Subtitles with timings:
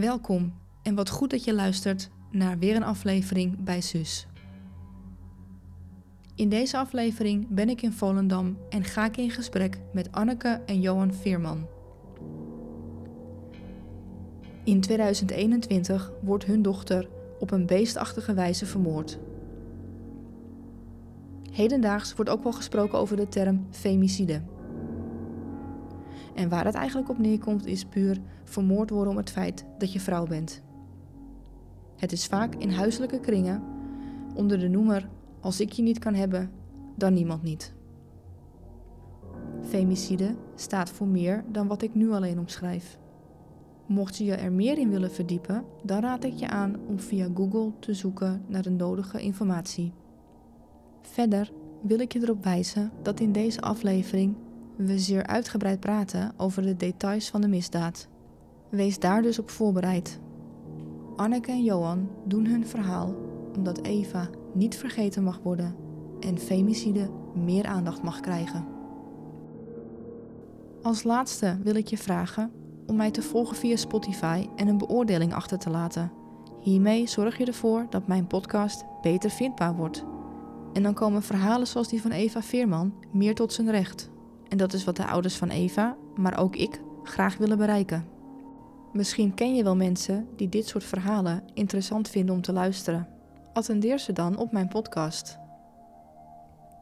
[0.00, 4.26] Welkom en wat goed dat je luistert naar weer een aflevering bij Sus.
[6.34, 10.80] In deze aflevering ben ik in Volendam en ga ik in gesprek met Anneke en
[10.80, 11.66] Johan Veerman.
[14.64, 17.08] In 2021 wordt hun dochter
[17.38, 19.18] op een beestachtige wijze vermoord.
[21.52, 24.42] Hedendaags wordt ook wel gesproken over de term femicide.
[26.36, 30.00] En waar het eigenlijk op neerkomt is puur vermoord worden om het feit dat je
[30.00, 30.62] vrouw bent.
[31.96, 33.62] Het is vaak in huiselijke kringen
[34.34, 35.08] onder de noemer
[35.40, 36.50] als ik je niet kan hebben,
[36.94, 37.74] dan niemand niet.
[39.62, 42.98] Femicide staat voor meer dan wat ik nu alleen omschrijf.
[43.86, 47.28] Mocht je je er meer in willen verdiepen, dan raad ik je aan om via
[47.34, 49.92] Google te zoeken naar de nodige informatie.
[51.02, 54.34] Verder wil ik je erop wijzen dat in deze aflevering
[54.76, 58.08] we zeer uitgebreid praten over de details van de misdaad.
[58.68, 60.20] Wees daar dus op voorbereid.
[61.16, 63.14] Anneke en Johan doen hun verhaal
[63.56, 65.76] omdat Eva niet vergeten mag worden
[66.20, 68.66] en femicide meer aandacht mag krijgen.
[70.82, 72.50] Als laatste wil ik je vragen
[72.86, 76.12] om mij te volgen via Spotify en een beoordeling achter te laten.
[76.60, 80.04] Hiermee zorg je ervoor dat mijn podcast beter vindbaar wordt.
[80.72, 84.10] En dan komen verhalen zoals die van Eva Veerman meer tot zijn recht.
[84.48, 88.06] En dat is wat de ouders van Eva, maar ook ik, graag willen bereiken.
[88.92, 93.08] Misschien ken je wel mensen die dit soort verhalen interessant vinden om te luisteren.
[93.52, 95.38] Attendeer ze dan op mijn podcast.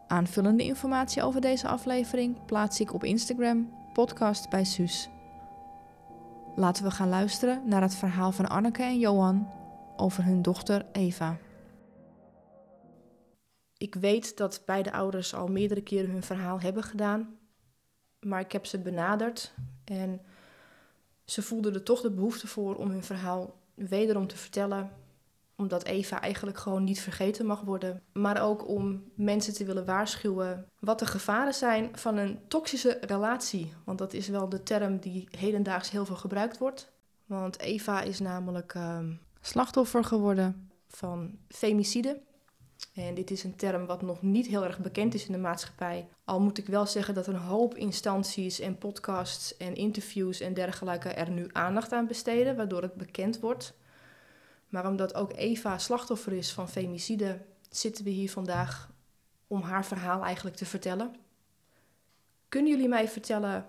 [0.06, 5.08] Aanvullende informatie over deze aflevering plaats ik op Instagram, podcast bij Suus.
[6.56, 9.48] Laten we gaan luisteren naar het verhaal van Anneke en Johan
[9.96, 11.36] over hun dochter Eva.
[13.76, 17.38] Ik weet dat beide ouders al meerdere keren hun verhaal hebben gedaan,
[18.24, 20.20] maar ik heb ze benaderd en
[21.24, 24.90] ze voelden er toch de behoefte voor om hun verhaal wederom te vertellen,
[25.56, 30.68] omdat Eva eigenlijk gewoon niet vergeten mag worden, maar ook om mensen te willen waarschuwen
[30.78, 35.28] wat de gevaren zijn van een toxische relatie, want dat is wel de term die
[35.30, 36.92] hedendaags heel veel gebruikt wordt.
[37.26, 38.98] Want Eva is namelijk uh,
[39.40, 42.20] slachtoffer geworden van femicide.
[42.94, 46.08] En dit is een term wat nog niet heel erg bekend is in de maatschappij.
[46.24, 51.08] Al moet ik wel zeggen dat een hoop instanties en podcasts en interviews en dergelijke
[51.08, 53.74] er nu aandacht aan besteden, waardoor het bekend wordt.
[54.68, 57.40] Maar omdat ook Eva slachtoffer is van femicide,
[57.70, 58.90] zitten we hier vandaag
[59.46, 61.14] om haar verhaal eigenlijk te vertellen.
[62.48, 63.66] Kunnen jullie mij vertellen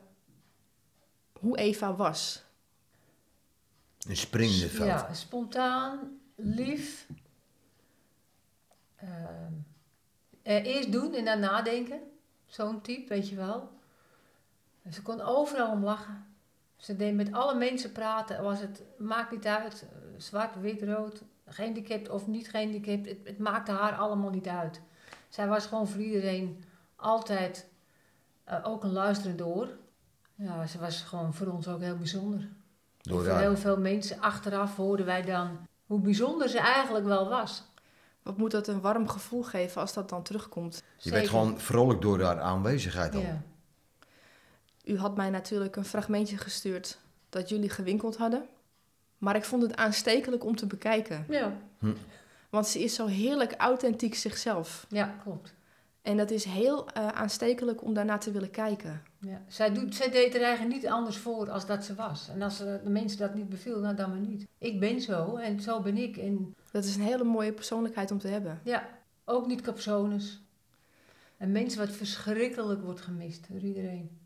[1.39, 2.43] hoe Eva was?
[4.07, 4.87] Een springende veld.
[4.87, 7.07] Ja, spontaan, lief.
[9.05, 11.99] Uh, eerst doen en dan nadenken.
[12.45, 13.69] Zo'n type, weet je wel.
[14.91, 16.25] Ze kon overal om lachen.
[16.75, 18.43] Ze deed met alle mensen praten.
[18.43, 19.85] Was het, maakt niet uit,
[20.17, 23.05] zwart, wit, rood, gehandicapt of niet gehandicapt.
[23.05, 24.81] Het, het maakte haar allemaal niet uit.
[25.29, 26.63] Zij was gewoon voor iedereen
[26.95, 27.67] altijd
[28.49, 29.69] uh, ook een luisterend oor.
[30.35, 32.49] Ja, ze was gewoon voor ons ook heel bijzonder.
[33.01, 37.63] Door voor heel veel mensen achteraf hoorden wij dan hoe bijzonder ze eigenlijk wel was.
[38.25, 40.75] Wat moet dat een warm gevoel geven als dat dan terugkomt?
[40.75, 41.17] Je Zeker.
[41.17, 43.21] werd gewoon vrolijk door haar aanwezigheid al.
[43.21, 43.41] Ja.
[44.83, 46.99] U had mij natuurlijk een fragmentje gestuurd
[47.29, 48.45] dat jullie gewinkeld hadden.
[49.17, 51.25] Maar ik vond het aanstekelijk om te bekijken.
[51.29, 51.57] Ja.
[51.79, 51.93] Hm.
[52.49, 54.85] Want ze is zo heerlijk authentiek zichzelf.
[54.89, 55.53] Ja, klopt.
[56.01, 59.03] En dat is heel uh, aanstekelijk om daarna te willen kijken.
[59.25, 59.41] Ja.
[59.47, 62.29] Zij, doet, zij deed er eigenlijk niet anders voor als dat ze was.
[62.29, 64.47] En als de mensen dat niet beviel, nou dan maar niet.
[64.57, 66.17] Ik ben zo en zo ben ik.
[66.17, 66.55] En...
[66.71, 68.59] Dat is een hele mooie persoonlijkheid om te hebben.
[68.63, 68.89] Ja,
[69.23, 70.41] ook niet capsones.
[71.37, 74.19] En mensen wat verschrikkelijk wordt gemist door iedereen.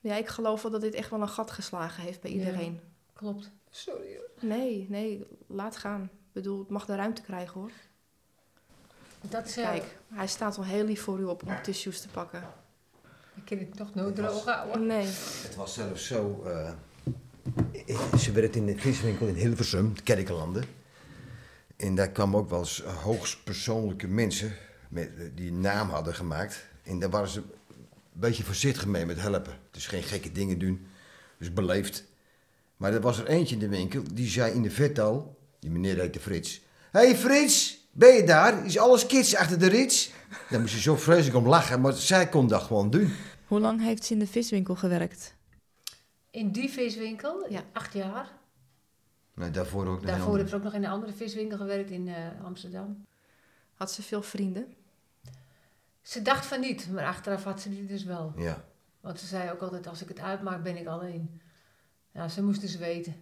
[0.00, 2.72] Ja, ik geloof wel dat dit echt wel een gat geslagen heeft bij iedereen.
[2.72, 2.80] Ja,
[3.12, 3.50] klopt.
[3.70, 6.02] Sorry Nee, nee, laat gaan.
[6.02, 7.70] Ik bedoel, het mag de ruimte krijgen hoor.
[9.20, 12.61] Dat is, Kijk, hij staat al heel lief voor u op om tissues te pakken.
[13.34, 14.86] Ik kan het toch nooit droog houden.
[14.86, 15.06] Nee.
[15.42, 16.42] Het was zelfs zo...
[16.46, 16.70] Uh,
[18.18, 20.64] ze werkte in de viswinkel in Hilversum, Kerkenlanden.
[21.76, 24.52] En daar kwamen ook wel eens hoogst persoonlijke mensen
[24.88, 26.64] met, die een naam hadden gemaakt.
[26.82, 27.50] En daar waren ze een
[28.12, 29.58] beetje voorzichtig mee met helpen.
[29.70, 30.86] Dus geen gekke dingen doen.
[31.38, 32.04] Dus beleefd.
[32.76, 35.40] Maar er was er eentje in de winkel, die zei in de vet al...
[35.58, 36.62] Die meneer heette Frits.
[36.90, 38.64] Hé hey Frits, ben je daar?
[38.64, 40.12] Is alles kids achter de rits?
[40.50, 43.14] Dan moest je zo vreselijk om lachen, maar zij kon dat gewoon doen.
[43.46, 45.34] Hoe lang heeft ze in de viswinkel gewerkt?
[46.30, 47.46] In die viswinkel?
[47.48, 47.62] Ja.
[47.72, 48.30] Acht jaar.
[49.34, 52.06] Nee, daarvoor ook nog Daarvoor heeft ze ook nog in een andere viswinkel gewerkt in
[52.06, 53.06] uh, Amsterdam.
[53.74, 54.74] Had ze veel vrienden?
[56.02, 58.32] Ze dacht van niet, maar achteraf had ze die dus wel.
[58.36, 58.64] Ja.
[59.00, 61.40] Want ze zei ook altijd, als ik het uitmaak ben ik alleen.
[62.12, 63.14] Ja, ze moesten ze weten.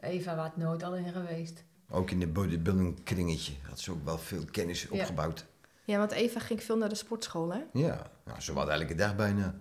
[0.00, 1.64] Eva was nooit alleen geweest.
[1.90, 4.88] Ook in de bodybuilding kringetje had ze ook wel veel kennis Ja.
[4.90, 5.46] opgebouwd.
[5.84, 7.60] Ja, want Eva ging veel naar de sportschool, hè?
[7.72, 9.60] Ja, nou, ze was elke dag bijna.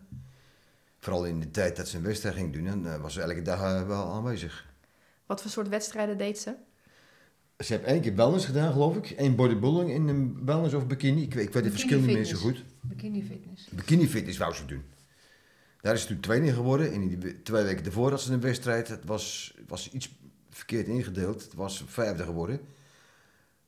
[0.99, 3.41] Vooral in de tijd dat ze een wedstrijd ging doen, dan eh, was ze elke
[3.41, 4.65] dag eh, wel aanwezig.
[5.25, 6.53] Wat voor soort wedstrijden deed ze?
[7.57, 9.13] Ze heeft één keer wellness gedaan, geloof ik.
[9.17, 11.21] Eén bodybuilding in een wellness of bikini.
[11.21, 12.63] Ik weet, ik weet de Bikini verschillen niet meer zo goed.
[12.81, 13.67] Bikini fitness.
[13.69, 14.83] Bikini fitness wou ze doen.
[15.81, 16.87] Daar is ze toen in geworden.
[16.93, 18.87] En in die we- twee weken daarvoor had ze een wedstrijd.
[18.87, 20.15] Het was, was iets
[20.57, 21.43] verkeerd ingedeeld.
[21.43, 22.59] Het was vijfde geworden.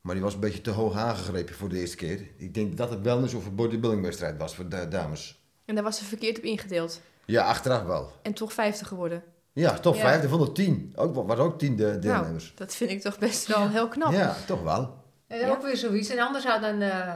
[0.00, 2.20] Maar die was een beetje te hoog aangegrepen voor de eerste keer.
[2.36, 5.40] Ik denk dat het wellness of een bodybuilding wedstrijd was voor de dames.
[5.64, 7.00] En daar was ze verkeerd op ingedeeld.
[7.24, 8.12] Ja, achteraf wel.
[8.22, 9.22] En toch vijfde geworden.
[9.52, 10.00] Ja, toch Ja.
[10.00, 10.92] vijfde van de tien.
[10.96, 12.44] Ook, wa- waren ook tien de, deelnemers.
[12.44, 14.12] Nou, dat vind ik toch best wel heel knap.
[14.12, 14.96] ja, toch wel.
[15.26, 15.50] En Ja.
[15.50, 16.08] ook weer zoiets.
[16.08, 17.14] En anders zou dan eh,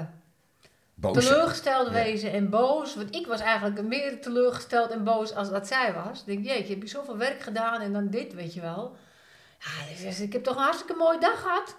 [0.95, 1.25] Boos.
[1.25, 1.93] teleurgesteld Ja.
[1.93, 2.95] wezen en boos.
[2.95, 6.21] Want ik was eigenlijk meer teleurgesteld en boos als dat zij was.
[6.21, 8.97] Ik denk, jeetje, heb je zoveel werk gedaan en dan dit, weet je wel.
[9.65, 11.77] Ja, dus ik heb toch een hartstikke mooie dag gehad.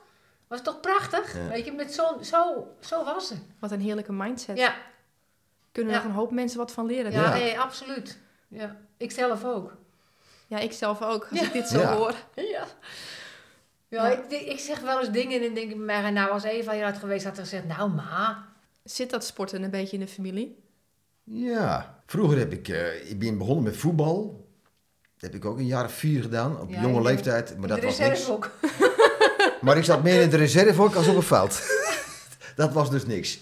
[0.47, 1.37] Was toch prachtig?
[1.37, 1.47] Ja.
[1.47, 3.35] Weet je, met zo, zo, zo was ze.
[3.59, 4.57] Wat een heerlijke mindset.
[4.57, 4.75] Ja,
[5.71, 5.97] Kunnen Ja.
[5.99, 7.11] nog een hoop mensen wat van leren.
[7.11, 7.33] ja, Ja.
[7.33, 8.17] nee, absoluut.
[8.47, 9.75] Ja, ik zelf ook.
[10.47, 11.45] Ja, ik zelf ook, als Ja.
[11.45, 11.95] ik dit zo Ja.
[11.95, 12.13] hoor.
[12.35, 12.43] Ja.
[12.43, 12.65] Ja,
[13.87, 14.09] Ja.
[14.09, 16.71] Ik, ik zeg wel eens dingen en dan denk ik bij mij, nou als Eva
[16.73, 18.45] hier had geweest, had ze gezegd, nou ma.
[18.83, 20.63] Zit dat sporten een beetje in de familie?
[21.23, 24.42] Ja, vroeger heb ik, eh, ik ben begonnen met voetbal.
[25.23, 27.57] Dat heb ik ook een jaar of vier gedaan, op Ja, jonge leeftijd.
[27.57, 28.29] Maar dat de was niks.
[28.29, 28.51] ook.
[29.61, 31.61] Maar ik zat meer in de reserve ook als op een veld.
[32.55, 33.39] dat was dus niks.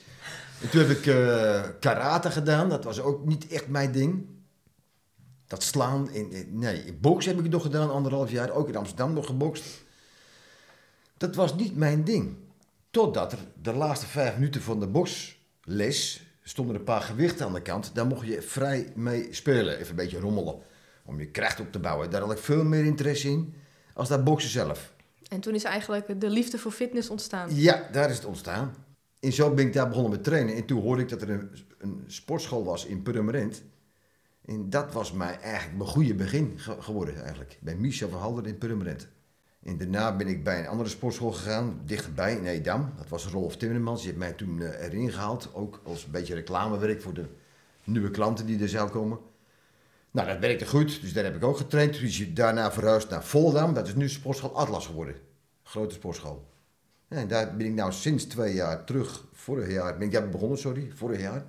[0.62, 4.26] En toen heb ik eh, karate gedaan, dat was ook niet echt mijn ding.
[5.48, 8.52] Dat slaan, in, in- nee, in boks heb ik het nog gedaan, anderhalf jaar.
[8.52, 9.64] Ook in Amsterdam nog gebokst.
[11.18, 12.36] Dat was niet mijn ding.
[12.92, 17.62] Totdat er de laatste vijf minuten van de boksles stonden een paar gewichten aan de
[17.62, 17.92] kant.
[17.94, 20.56] Daar mocht je vrij mee spelen, even een beetje rommelen.
[21.12, 22.10] Om je kracht op te bouwen.
[22.10, 23.54] Daar had ik veel meer interesse in
[23.94, 24.94] als dat boksen zelf.
[25.28, 27.56] En toen is eigenlijk de liefde voor fitness ontstaan.
[27.56, 28.74] Ja, daar is het ontstaan.
[29.20, 30.56] En zo ben ik daar begonnen met trainen.
[30.56, 33.64] En toen hoorde ik dat er een, een sportschool was in Purmerend.
[34.46, 37.58] En dat was mij eigenlijk mijn goede begin ge- geworden eigenlijk.
[37.62, 39.08] Bij Michel van Halder in Purmerend.
[39.64, 42.94] En daarna ben ik bij een andere sportschool gegaan, dichterbij in Edam.
[42.98, 44.00] Dat was Rolf Timmermans.
[44.00, 45.50] Die heeft mij toen eh, erin gehaald.
[45.54, 47.26] Ook als een beetje reclamewerk voor de
[47.84, 49.20] nieuwe klanten die er zouden komen.
[50.12, 51.02] Nou, dat werkte goed.
[51.02, 51.94] Dus daar heb ik ook getraind.
[51.94, 53.74] Toen is je daarna verhuisd naar Voldam.
[53.74, 55.16] Dat is nu sportschool Atlas geworden.
[55.64, 56.50] Grote sportschool.
[57.08, 60.30] Ja, en daar ben ik nou sinds twee jaar terug, vorig jaar, ben ik daar
[60.30, 61.46] begonnen, sorry, vorig jaar.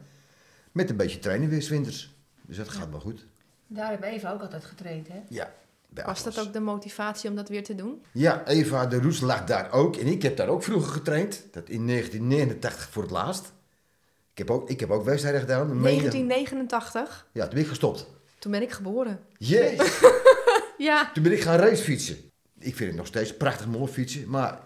[0.72, 2.14] Met een beetje trainen weer winters.
[2.42, 3.26] Dus dat gaat wel goed.
[3.66, 5.20] Daar heb Eva ook altijd getraind, hè?
[5.28, 5.52] Ja,
[5.88, 8.02] bij Was dat ook de motivatie om dat weer te doen?
[8.12, 9.96] Ja, Eva de Roes lag daar ook.
[9.96, 11.46] En ik heb daar ook vroeger getraind.
[11.50, 13.52] Dat in 1989 voor het laatst.
[14.32, 15.60] Ik heb ook, ik heb ook wedstrijden gedaan.
[15.70, 18.06] Een mede- 1989, Ja, toen ben ik gestopt.
[18.42, 19.20] Toen ben ik geboren.
[19.38, 20.00] Jezus.
[20.78, 22.16] Ja, Toen ben ik gaan racefietsen.
[22.58, 24.60] Ik vind het nog steeds prachtig mooi fietsen, maar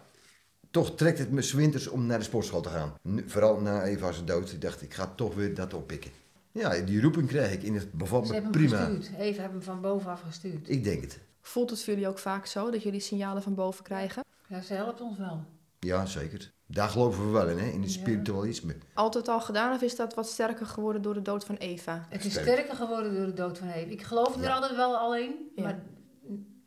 [0.71, 2.95] toch trekt het me 's winters om naar de sportschool te gaan.
[3.03, 4.53] Nu- vooral na Eva's dood.
[4.53, 6.11] Ik dacht, ik ga toch weer dat oppikken.
[6.53, 8.85] Ja, die roeping krijg ik en het bevalt Ze me hebben hem prima.
[8.85, 9.19] gestuurd.
[9.21, 10.69] Eva heeft hem van bovenaf gestuurd.
[10.71, 11.19] Ik denk het.
[11.41, 14.25] voelt het voor jullie ook vaak zo dat jullie signalen van boven krijgen?
[14.47, 15.45] Ja, ze helpt ons wel.
[15.81, 16.51] Ja, zeker.
[16.69, 17.67] Daar geloven we wel in, hè?
[17.69, 18.01] in het Ja.
[18.01, 18.77] spiritualisme.
[18.95, 22.07] Altijd al gedaan of is dat wat sterker geworden door de dood van Eva?
[22.09, 22.47] Het is Sterk.
[22.47, 23.91] sterker geworden door de dood van Eva.
[23.91, 24.55] Ik geloofde er Ja.
[24.55, 25.35] altijd wel alleen.
[25.57, 25.63] Ja.
[25.63, 25.83] Maar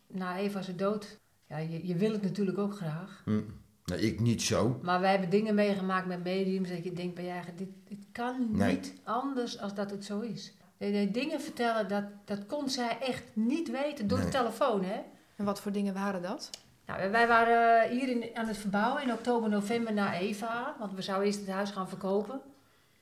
[0.07, 3.21] na Eva's dood, ja, je, je wil het natuurlijk ook graag.
[3.25, 3.41] Hm.
[3.85, 4.79] Nou, ik niet zo.
[4.81, 8.05] Maar wij hebben dingen meegemaakt met mediums dat je denkt bij je eigen, dit, dit
[8.11, 8.75] kan Nee.
[8.75, 10.53] niet anders als dat het zo is.
[10.77, 14.99] Nee, nee, dingen vertellen, dat, dat kon zij echt niet weten door de telefoon, hè.
[15.35, 16.49] En wat voor dingen waren dat?
[16.89, 20.75] Nou, wij waren hier in, aan het verbouwen in oktober, november naar Eva.
[20.79, 22.41] Want we zouden eerst het huis gaan verkopen.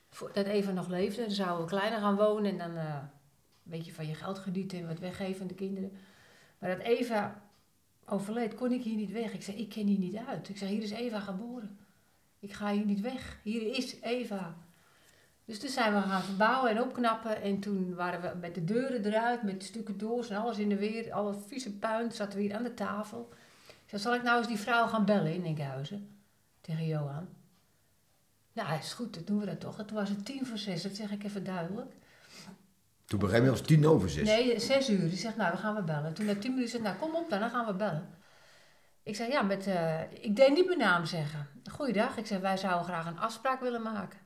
[0.09, 1.21] Voordat Eva nog leefde.
[1.21, 4.79] Dan zouden we kleiner gaan wonen en dan eh, een beetje van je geld genieten
[4.79, 5.91] en wat weggeven aan de kinderen.
[6.59, 7.41] Maar dat Eva
[8.05, 9.33] overleed, kon ik hier niet weg.
[9.33, 10.49] Ik zei, ik ken hier niet uit.
[10.49, 11.79] Ik zei, hier is Eva geboren.
[12.39, 13.39] Ik ga hier niet weg.
[13.43, 14.55] Hier is Eva.
[15.45, 17.41] Dus toen zijn we gaan verbouwen en opknappen.
[17.41, 20.77] En toen waren we met de deuren eruit, met stukken doors en alles in de
[20.77, 21.13] weer.
[21.13, 23.29] Alle vieze puin zaten we hier aan de tafel.
[23.87, 26.21] Zei, zal ik nou eens die vrouw gaan bellen in Enkhuizen?
[26.61, 27.27] Tegen Johan.
[28.53, 29.77] Nou, is goed, dan doen we dat toch.
[29.77, 31.93] Het was het tien voor zes, dat zeg ik even duidelijk.
[33.05, 34.27] Toen begreep je als tien over zes.
[34.27, 35.09] Nee, zes uur.
[35.09, 36.13] Die zegt, nou, dan gaan we bellen.
[36.13, 38.09] Toen na tien minuten zei, nou, kom op dan, dan gaan we bellen.
[39.03, 41.47] Ik zei, ja, met, eh, ik deed niet mijn naam zeggen.
[41.71, 44.19] Goeiedag, ik zei, wij zouden graag een afspraak willen maken.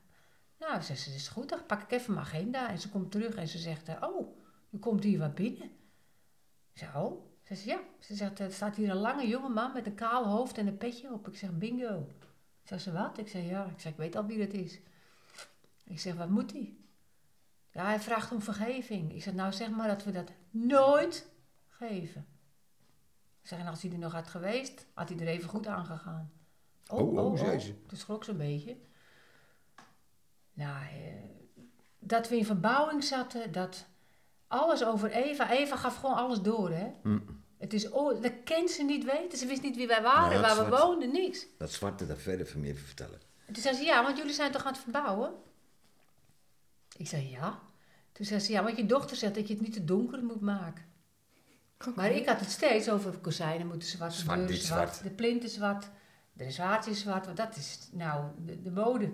[0.58, 2.68] Nou, ze zegt, is goed, dan pak ik even mijn agenda.
[2.68, 4.36] En ze komt terug en ze zegt, eh, oh,
[4.70, 5.70] u komt hier wat binnen.
[6.72, 7.31] Ik zei, oh.
[7.56, 7.86] Ze zegt, ja.
[7.98, 10.76] Ze zegt, er staat hier een lange jonge man met een kaal hoofd en een
[10.76, 11.28] petje op.
[11.28, 12.06] Ik zeg, bingo.
[12.62, 13.18] Zegt ze, wat?
[13.18, 13.64] Ik zeg, ja.
[13.64, 14.80] Ik zeg, ik weet al wie dat is.
[15.84, 16.74] Ik zeg, wat moet hij?
[17.70, 19.14] Ja, hij vraagt om vergeving.
[19.14, 21.28] Ik zeg, nou zeg maar dat we dat nooit
[21.68, 22.26] geven.
[23.42, 25.86] Ik zeg, en als hij er nog had geweest, had hij er even goed aan
[25.86, 26.32] gegaan.
[26.88, 27.86] Oh, oh, zei ze.
[27.86, 28.76] Toen schrok ze een beetje.
[30.52, 31.14] Nou, eh,
[31.98, 33.86] dat we in verbouwing zaten, dat
[34.46, 35.50] alles over Eva.
[35.50, 36.92] Eva gaf gewoon alles door, hè.
[37.02, 37.31] Mm.
[37.72, 39.38] Het is, oh, dat kent ze niet weten.
[39.38, 41.46] Ze wist niet wie wij waren, dat waar we woonden, niks.
[41.58, 43.20] Dat zwarte daar verder van meer vertellen.
[43.46, 45.32] En toen zei ze, ja, want jullie zijn toch aan het verbouwen?
[46.96, 47.60] Ik zei, ja.
[48.12, 50.40] Toen zei ze, ja, want je dochter zegt dat je het niet te donker moet
[50.40, 50.84] maken.
[51.94, 55.02] Maar ik had het steeds over kozijnen moeten zwart, de Zwart, deuren dit zwart, zwart.
[55.08, 55.88] de plinten zwart,
[56.32, 57.24] de zwaardjes zwart.
[57.24, 59.12] Want dat is nou de, de mode.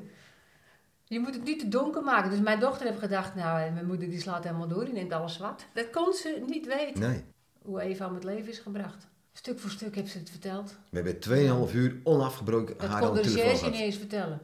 [1.04, 2.30] Je moet het niet te donker maken.
[2.30, 5.12] Dus mijn dochter heeft gedacht, nou, en mijn moeder die slaat helemaal door, die neemt
[5.12, 5.66] alles zwart.
[5.74, 7.24] Dat kon ze niet weten, Nee.
[7.68, 9.06] Hoe Eva om het leven is gebracht.
[9.32, 10.76] Stuk voor stuk heeft ze het verteld.
[10.90, 13.86] We hebben 2,5 uur onafgebroken Dat haar kon aan de de telefoon recherche niet gehad.
[13.86, 14.40] eens vertellen.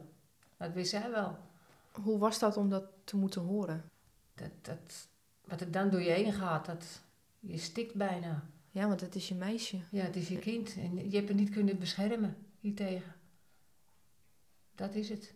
[0.57, 1.37] Dat wist zij wel.
[1.91, 3.89] Hoe was dat om dat te moeten horen?
[4.35, 5.07] Dat, dat,
[5.45, 7.01] wat er dan door je heen gaat, dat,
[7.39, 8.43] je stikt bijna.
[8.71, 9.77] Ja, want het is je meisje.
[9.91, 13.15] Ja, het is je kind en je hebt het niet kunnen beschermen hiertegen.
[14.75, 15.33] Dat is het.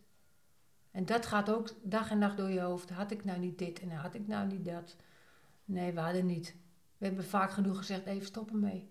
[0.91, 2.89] En dat gaat ook dag en nacht door je hoofd.
[2.89, 4.95] Had ik nou niet dit en had ik nou niet dat?
[5.65, 6.55] Nee, we hadden niet.
[6.99, 8.87] We hebben vaak genoeg gezegd, even stoppen mee.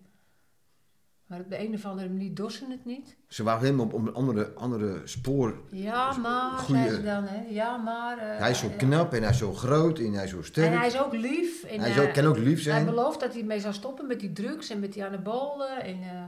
[1.25, 3.17] Maar op de een of andere manier dorsen het niet.
[3.27, 5.61] Ze waren helemaal op een andere, andere spoor.
[5.71, 7.45] Ja, maar, Goeie- zei ze dan, hè.
[7.49, 8.17] Ja, maar...
[8.17, 10.41] eh, Hij is zo eh, knap en hij is zo groot en hij is zo
[10.41, 10.71] sterk.
[10.71, 11.63] En hij is ook lief.
[11.63, 12.85] En, Hij is eh, ook, kan ook lief Hij zijn.
[12.85, 15.81] belooft dat hij mee zou stoppen met die drugs en met die anabolen.
[15.83, 16.23] En eh,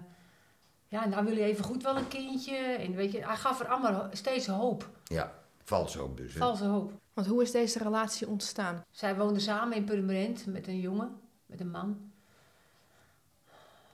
[0.87, 2.55] ja, nou wil hij even goed wel een kindje.
[2.55, 4.89] En weet je, hij gaf er allemaal steeds hoop.
[5.03, 5.33] Ja,
[5.63, 6.33] vals ook dus.
[6.33, 6.39] hè.
[6.39, 6.91] Valse hoop.
[7.13, 8.83] Want hoe is deze relatie ontstaan?
[8.91, 11.19] Zij woonden samen in Purmerend met een jongen,
[11.51, 12.11] met een man.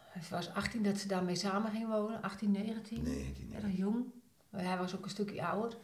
[0.09, 2.21] Hij was 18 dat ze daarmee samen ging wonen.
[2.21, 3.03] 18, 19.
[3.03, 3.63] Nee, die niet.
[3.63, 4.05] Erg jong.
[4.49, 5.77] Maar hij was ook een stukje ouder.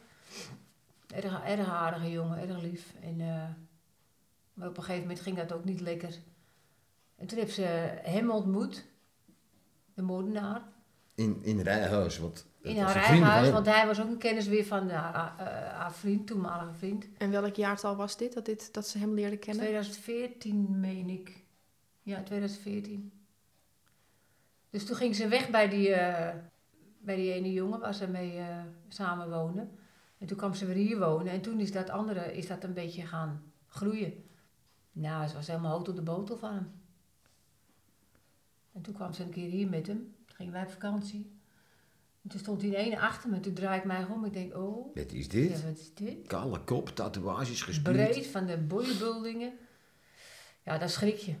[1.06, 2.94] Erg, erg aardige jongen, erg lief.
[3.02, 3.48] En, eh,
[4.54, 6.18] maar op een gegeven moment ging dat ook niet lekker.
[7.16, 7.62] En toen heeft ze
[8.02, 8.84] hem ontmoet,
[9.94, 10.62] de moordenaar,
[11.14, 12.18] In, in Rijhuis.
[12.18, 13.50] Want in haar eigen huis.
[13.50, 17.06] Want hij was ook een kennis weer van haar, haar, eh, haar vriend, toenmalige vriend.
[17.18, 19.62] En welk jaartal was dit dat, dit, dat ze hem leerde kennen?
[19.62, 21.43] 2014, meen ik.
[22.04, 23.12] Ja, 2014.
[24.70, 26.36] Dus toen ging ze weg bij die, eh,
[26.98, 29.68] bij die ene jongen waar ze mee eh, samen woonde.
[30.18, 31.32] En toen kwam ze weer hier wonen.
[31.32, 34.24] En toen is dat andere is dat een beetje gaan groeien.
[34.92, 36.72] Nou, ze was helemaal hout op de botel van hem.
[38.72, 40.14] En toen kwam ze een keer hier met hem.
[40.26, 41.32] Toen gingen wij op vakantie.
[42.22, 43.40] En toen stond die ene achter me.
[43.40, 44.24] Toen draai ik mij om.
[44.24, 45.62] Ik denk, oh, Wat is ja, dit?
[45.62, 46.26] wat is dit?
[46.26, 47.96] Kale kop, tatoeages gespierd.
[47.96, 49.52] breed van de bodybuildingen.
[50.62, 51.34] Ja, dat schrik je.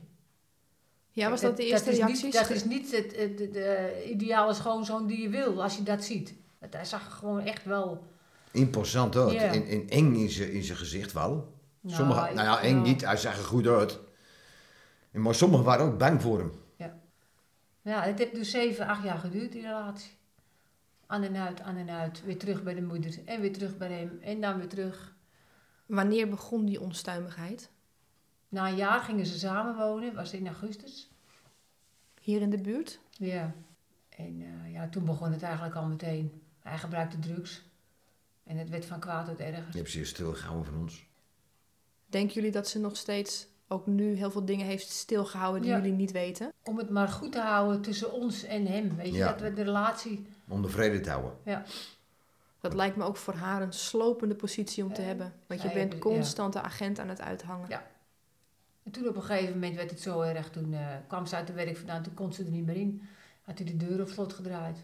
[1.14, 2.22] Ja, was dat de eerste is reacties?
[2.22, 5.82] Niet, dat is niet het, het, het, eh, ideale schoonzoon die je wil, als je
[5.82, 6.34] dat ziet.
[6.60, 8.04] Dat, hij zag er gewoon echt wel...
[8.50, 9.32] Imposant ook.
[9.32, 9.40] Ja.
[9.40, 11.52] En, en eng in zijn in zijn gezicht wel.
[11.80, 12.82] Nou, Sommige, nou ja, eng ja.
[12.82, 13.04] niet.
[13.04, 13.98] Hij zag er goed uit.
[15.10, 16.52] Maar sommigen waren ook bang voor hem.
[17.84, 20.12] Ja, het heeft dus zeven, acht jaar geduurd, die relatie.
[21.06, 22.24] Aan en uit, aan en uit.
[22.24, 23.18] Weer terug bij de moeder.
[23.24, 24.18] En weer terug bij hem.
[24.22, 25.14] En dan weer terug.
[25.86, 27.70] Wanneer begon die onstuimigheid?
[28.54, 30.14] Na een jaar gingen ze samen wonen.
[30.14, 31.10] Was in augustus.
[32.20, 32.98] Hier in de buurt?
[33.10, 33.54] Ja.
[34.08, 36.42] En eh, ja, toen begon het eigenlijk al meteen.
[36.62, 37.62] Hij gebruikte drugs.
[38.44, 39.64] En het werd van kwaad tot erger.
[39.70, 41.06] Je hebt ze hier stilgehouden van ons.
[42.06, 45.76] Denken jullie dat ze nog steeds ook nu heel veel dingen heeft stilgehouden die Ja.
[45.76, 46.52] jullie niet weten?
[46.64, 48.96] Om het maar goed te houden tussen ons en hem.
[48.96, 49.30] Weet je, Ja.
[49.32, 50.26] dat we de relatie...
[50.48, 51.32] Om de vrede te houden.
[52.60, 55.32] Dat lijkt me ook voor haar een slopende positie om te Eh, hebben.
[55.46, 55.98] Want je bent ja.
[55.98, 57.68] constant de agent aan het uithangen.
[57.68, 57.86] Ja.
[58.84, 60.50] En toen op een gegeven moment werd het zo erg.
[60.50, 63.02] Toen eh, kwam ze uit de werk vandaan, toen kon ze er niet meer in.
[63.42, 64.78] Had hij de deur op slot gedraaid.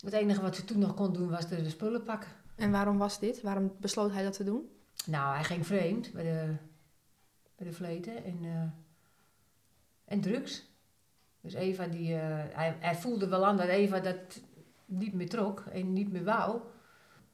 [0.00, 2.30] Het enige wat ze toen nog kon doen was de, de spullen pakken.
[2.54, 3.42] En waarom was dit?
[3.42, 4.68] Waarom besloot hij dat te doen?
[5.06, 6.54] Nou, hij ging vreemd bij de,
[7.56, 8.62] bij de vleten en, eh,
[10.04, 10.72] en drugs.
[11.40, 12.20] Dus Eva, die, eh,
[12.56, 14.40] hij, hij voelde wel aan dat Eva dat
[14.84, 16.60] niet meer trok en niet meer wou.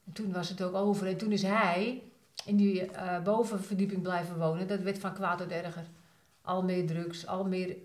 [0.05, 2.03] En toen was het ook over en toen is hij
[2.45, 4.67] in die eh, bovenverdieping blijven wonen.
[4.69, 5.85] Dat werd van kwaad tot erger.
[6.43, 7.77] Al meer drugs, al meer...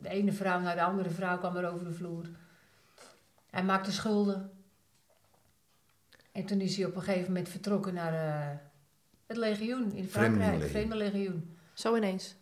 [0.00, 2.24] De ene vrouw naar de andere vrouw kwam er over de vloer.
[3.50, 4.50] Hij maakte schulden.
[6.32, 8.56] En toen is hij op een gegeven moment vertrokken naar eh,
[9.26, 10.08] het legioen in Frankrijk.
[10.08, 10.70] Vreemdelingenlegioen.
[10.70, 11.56] Vreemdelingenlegioen.
[11.74, 12.34] Zo ineens.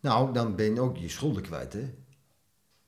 [0.00, 1.94] Nou, dan ben je ook je schulden kwijt, hè?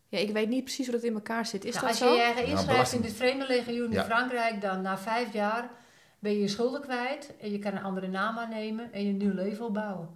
[0.08, 1.64] Ja, ik weet niet precies hoe dat in elkaar zit.
[1.64, 2.10] Is Nou, dat als zo?
[2.10, 4.00] je je eigen Nou, inschrijft in het Vreemdelingenlegioen Ja.
[4.00, 5.70] in Frankrijk, dan na vijf jaar
[6.18, 7.32] ben je je schulden kwijt.
[7.40, 10.08] En je kan een andere naam aannemen en een nieuw leven opbouwen.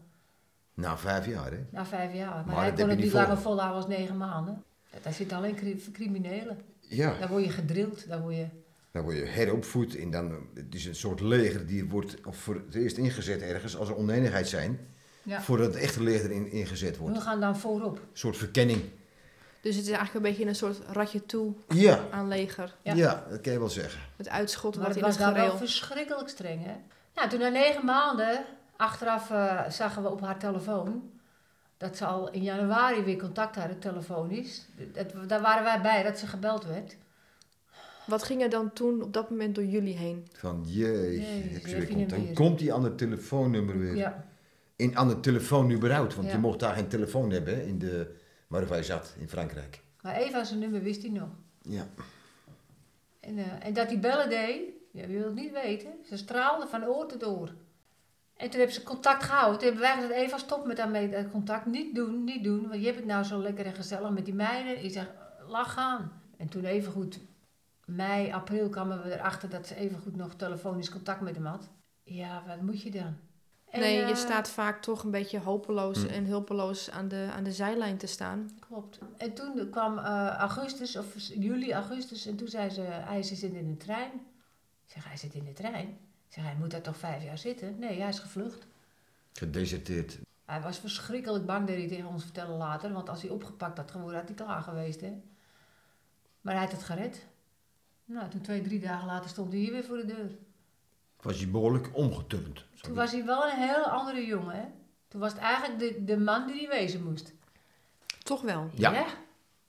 [0.75, 1.59] Na vijf jaar, hè?
[1.71, 2.35] Na vijf jaar.
[2.35, 4.63] Maar, Maar hij kon het je niet langer volhouden als negen maanden.
[5.03, 6.61] Daar zitten alleen cri- criminelen.
[6.81, 7.19] Ja.
[7.19, 8.09] Daar word je gedrild.
[8.09, 8.47] Daar word je...
[8.91, 12.55] Dan word je heropvoed en dan, het is een soort leger die wordt of voor
[12.55, 14.79] het eerst ingezet ergens als er oneenigheid zijn.
[15.23, 15.43] Ja.
[15.43, 17.17] Voordat het echte leger in, ingezet wordt.
[17.17, 17.97] We gaan dan voorop.
[17.97, 18.81] Een soort verkenning.
[19.63, 22.75] Dus het is eigenlijk een beetje een soort ratje toe Ja, aan leger.
[22.83, 22.95] Ja.
[22.95, 23.25] ja.
[23.31, 24.01] dat kan je wel zeggen.
[24.17, 25.59] Het uitschot Maar wat het in was het daar wel gereel.
[25.59, 26.75] verschrikkelijk streng, hè?
[27.15, 28.45] Nou, toen na negen maanden,
[28.77, 31.11] achteraf eh, zagen we op haar telefoon...
[31.77, 34.67] dat ze al in januari weer contact hadden, telefonisch.
[34.93, 36.97] Dat, daar waren wij bij, dat ze gebeld werd.
[38.07, 40.27] Wat ging er dan toen op dat moment door jullie heen?
[40.33, 42.23] Van jee, Jezus, heb je heb weer contact.
[42.23, 42.35] weer.
[42.35, 43.97] Komt die aan het telefoonnummer weer?
[43.97, 44.25] Ja,
[44.77, 46.33] In, aan het telefoonnummer uit, want Ja.
[46.35, 48.15] je mocht daar geen telefoon hebben hè, in de,
[48.53, 49.81] waar wij zat, in Frankrijk.
[50.03, 51.29] maar Eva zijn nummer wist hij nog.
[51.63, 51.87] Ja.
[53.21, 55.91] En, eh, en dat hij bellen deed, ja, je wilt het niet weten.
[56.09, 57.53] Ze straalde van oor tot oor.
[58.37, 59.59] En toen hebben ze contact gehouden.
[59.59, 61.67] Toen hebben wij gezegd, Eva, stop met daarmee dat contact.
[61.67, 62.69] Niet doen, niet doen.
[62.69, 64.85] Want je hebt het nou zo lekker en gezellig met die meiden.
[64.85, 65.11] Ik zeg,
[65.47, 66.23] lach aan.
[66.37, 67.21] En toen even goed,
[67.85, 71.69] mei, april kwamen we erachter dat ze even goed nog telefonisch contact met hem had.
[72.03, 73.17] Ja, wat moet je dan?
[73.73, 76.07] En, nee, je eh, staat vaak toch een beetje hopeloos Hm.
[76.09, 78.51] en hulpeloos aan de, aan de zijlijn te staan.
[78.69, 78.99] Klopt.
[79.17, 83.71] En toen kwam eh, augustus, of juli, augustus, en toen zei ze, hij zit in
[83.71, 84.13] de trein.
[84.87, 85.89] Ik zeg, hij zit in de trein?
[86.29, 87.79] Ik zeg, hij moet daar toch vijf jaar zitten?
[87.79, 88.67] Nee, hij is gevlucht.
[89.33, 90.19] Gedeserteerd.
[90.45, 93.91] Hij was verschrikkelijk bang, deed hij tegen ons vertellen later, want als hij opgepakt had
[93.91, 95.23] geworden, had hij klaar geweest, hè.
[96.41, 97.27] Maar hij had het gered.
[98.05, 100.31] Nou, toen twee, drie dagen later stond hij hier weer voor de deur.
[101.23, 102.65] Was hij behoorlijk omgeturnd.
[102.81, 104.63] Toen was hij wel een heel andere jongen, hè.
[105.09, 107.33] Toen was het eigenlijk de, de man die hij wezen moest.
[108.23, 108.71] Toch wel.
[108.75, 108.93] Ja.
[108.93, 109.07] Ja.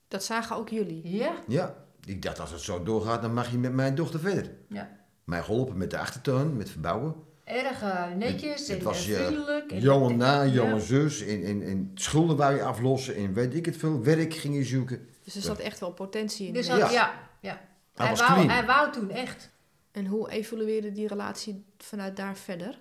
[0.07, 1.01] Dat zagen ook jullie.
[1.17, 1.33] Ja.
[1.47, 4.51] Ja, ik dacht als het zo doorgaat, dan mag je met mijn dochter verder.
[4.69, 4.89] ja.
[5.23, 7.15] Mij geholpen met de achtertuin, met verbouwen.
[7.43, 9.71] Erg eh, netjes Het- en, het was en je vriendelijk.
[9.71, 10.51] en- Jongen na, Ja.
[10.51, 11.21] jongen zus.
[11.21, 13.15] In, in, in schulden wou je aflossen.
[13.15, 14.03] In weet ik het veel.
[14.03, 15.07] Werk ging je zoeken.
[15.23, 16.53] Dus er zat echt wel potentie in.
[16.53, 16.89] Dus dat, Ja.
[16.91, 17.13] ja.
[17.39, 18.49] ja, Hij Hij, was wou, clean.
[18.49, 19.49] hij wou toen echt.
[19.93, 22.79] En hoe evolueerde die relatie vanuit daar verder?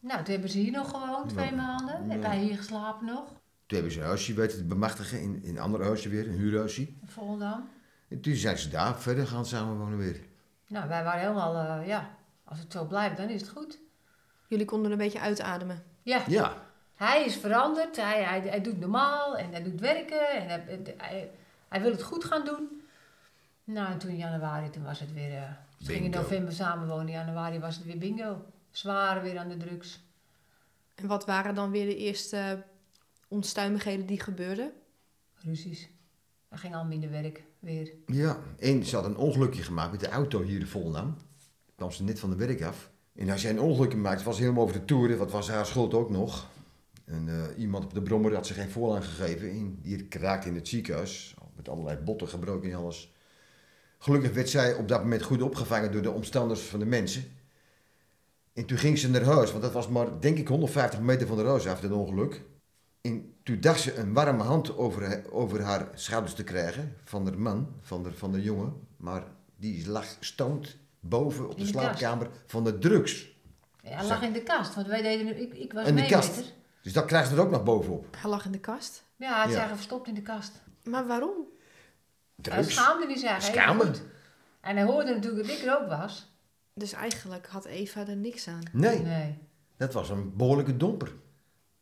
[0.00, 1.54] Nou, toen hebben ze hier nog gewoond, twee Ja.
[1.56, 1.94] maanden.
[1.94, 2.08] Ja.
[2.08, 5.20] Hebben wij hier geslapen nog, Toen hebben ze een huisje weten te bemachtigen.
[5.20, 6.80] In, in een ander huisje weer, een huurhuisje.
[6.80, 7.68] in Volendam.
[8.08, 10.20] En toen zijn ze daar verder gaan samenwonen weer.
[10.66, 12.10] Nou, wij waren helemaal, eh, ja,
[12.44, 13.78] als het zo blijft, dan is het goed.
[14.48, 15.82] Jullie konden een beetje uitademen.
[16.02, 16.54] Ja, Ja,
[16.94, 17.96] hij is veranderd.
[17.96, 20.28] Hij, hij, hij doet normaal en hij doet werken.
[20.30, 21.30] En hij, hij,
[21.68, 22.82] hij wil het goed gaan doen.
[23.64, 25.32] Nou, en toen in januari, toen was het weer...
[25.36, 27.06] eh ze gingen in november samenwonen.
[27.06, 28.44] In januari was het weer bingo.
[28.70, 30.00] Zwaar weer aan de drugs.
[30.94, 32.64] En wat waren dan weer de eerste
[33.28, 34.72] onstuimigheden die gebeurden?
[35.34, 35.88] Ruzies.
[36.48, 37.92] Hij ging al minder werk, weer.
[38.06, 38.38] ja.
[38.58, 41.16] En ze had een ongelukje gemaakt met de auto hier in Volendam.
[41.76, 42.90] kwam ze net van de werk af.
[43.14, 45.18] En als jij een ongeluk maakt, het was helemaal over de toeren.
[45.18, 46.48] Wat was haar schuld ook nog.
[47.04, 49.50] En eh, iemand op de brommer had ze geen voorlaan gegeven.
[49.50, 51.34] En die raakte in het ziekenhuis.
[51.56, 53.12] Met allerlei botten gebroken en alles.
[54.02, 57.24] Gelukkig werd zij op dat moment goed opgevangen door de omstanders van de mensen.
[58.52, 61.36] En toen ging ze naar huis, want dat was maar, denk ik, 150 meter van
[61.36, 62.42] de huis af, dat ongeluk.
[63.00, 67.32] En toen dacht ze een warme hand over, over haar schouders te krijgen van de
[67.32, 68.72] man, van de, van de jongen.
[68.96, 69.24] Maar
[69.56, 73.28] die lag stoned boven op de, slaapkamer van de drugs.
[73.82, 75.40] Ja, hij lag in de kast, want wij deden...
[75.40, 76.52] Ik, ik was In de kast?
[76.82, 78.06] Dus dat krijgt ze er ook nog bovenop.
[78.16, 79.04] Hij lag in de kast.
[79.16, 79.74] Ja, hij had Ja.
[79.76, 80.52] verstopt in de kast.
[80.84, 81.32] Maar waarom?
[82.42, 82.74] Hij Drugs?
[82.74, 83.42] schaamde niet zeggen.
[83.42, 83.94] Schamen?
[84.60, 86.32] En hij hoorde natuurlijk dat ik er ook was.
[86.74, 88.62] Dus eigenlijk had Eva er niks aan.
[88.72, 89.38] Nee, Nee.
[89.76, 91.12] dat was een behoorlijke domper.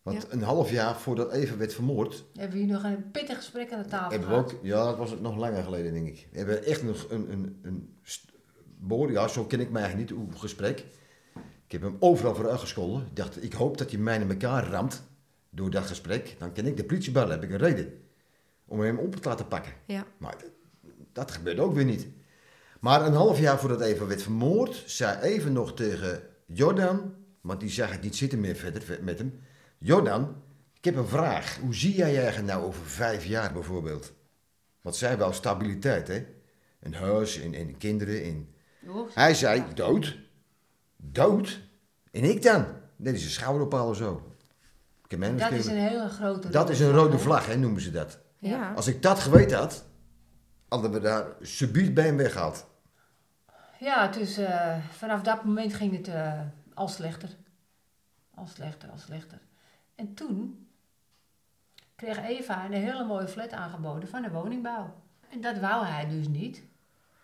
[0.03, 0.29] Want Ja.
[0.31, 3.83] een half jaar voordat Eva werd vermoord, Hebben we hier nog een pittig gesprek aan
[3.83, 4.53] de tafel hebben we gehad.
[4.53, 6.29] ook, ja, dat was het nog langer geleden, denk ik.
[6.31, 7.97] We hebben echt nog een, een, een
[8.81, 10.79] behoorlijk, ja, zo ken ik mij eigenlijk niet, hoe gesprek.
[11.67, 13.07] Ik heb hem overal voor uitgescholden.
[13.07, 15.03] Ik dacht, ik hoop dat je mij in elkaar ramt
[15.51, 16.37] door dat gesprek.
[16.39, 18.01] Dan kan ik de politie bellen, heb ik een reden
[18.69, 19.73] om hem op te laten pakken.
[19.85, 20.07] Ja.
[20.19, 20.51] Maar dat,
[21.13, 22.07] dat gebeurde ook weer niet.
[22.81, 27.71] Maar een half jaar voordat Eva werd vermoord, zei Eva nog tegen Jordan, want die
[27.71, 29.41] zag het niet zitten meer verder met hem.
[29.79, 30.43] Jordan,
[30.75, 31.59] ik heb een vraag.
[31.61, 34.13] Hoe zie jij je nou over vijf jaar bijvoorbeeld?
[34.81, 36.27] Want zij wou stabiliteit, hè?
[36.81, 38.23] Een huis en, en kinderen.
[38.23, 38.49] En...
[38.89, 40.19] Oh, Hij zei, dood.
[40.97, 41.61] Dood?
[42.11, 42.67] En ik dan?
[42.97, 44.33] Dat is een zo.
[45.09, 47.81] Heb mij nog Dat is een hele grote dat is een rode vlag, hè, noemen
[47.81, 48.19] ze dat.
[48.39, 48.73] Ja.
[48.73, 49.85] Als ik dat geweten had,
[50.69, 52.67] hadden we daar subiet bij hem weggehaald.
[53.79, 56.41] Ja, dus eh, vanaf dat moment ging het eh,
[56.75, 57.29] al slechter.
[58.35, 59.41] Al slechter, al slechter.
[59.95, 60.69] En toen
[61.97, 64.95] kreeg Eva een hele mooie flat aangeboden van de woningbouw.
[65.29, 66.63] En dat wou hij dus niet.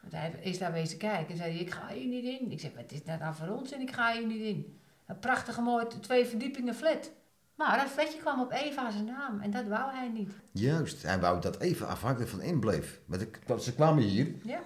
[0.00, 2.50] Want hij is daar wezen kijken en zei hij, ik ga hier niet in.
[2.50, 4.80] Ik zeg, wat is dat nou voor ons en ik ga hier niet in.
[5.06, 7.10] Een prachtige mooie twee verdiepingen flat.
[7.54, 10.30] Maar dat flatje kwam op Eva's naam en dat wou hij niet.
[10.52, 13.00] Juist, hij wou dat even afhankelijk van hem bleef.
[13.46, 14.62] Want ze kwamen hier, Ja,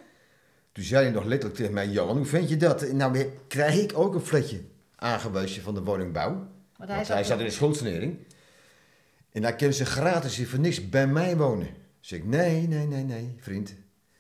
[0.73, 2.93] toen zei hij nog letterlijk tegen mij, Johan, hoe vind je dat?
[2.93, 4.61] Nou krijg ik ook een flatje
[4.97, 6.33] aangewezen van de woningbouw.
[6.33, 8.19] want hij, Want zat hij zat in de schuldsanering.
[9.33, 11.69] En daar kunnen ze gratis hier voor niks bij mij wonen.
[12.01, 13.75] Zeg ik, nee, nee, nee, nee, vriend.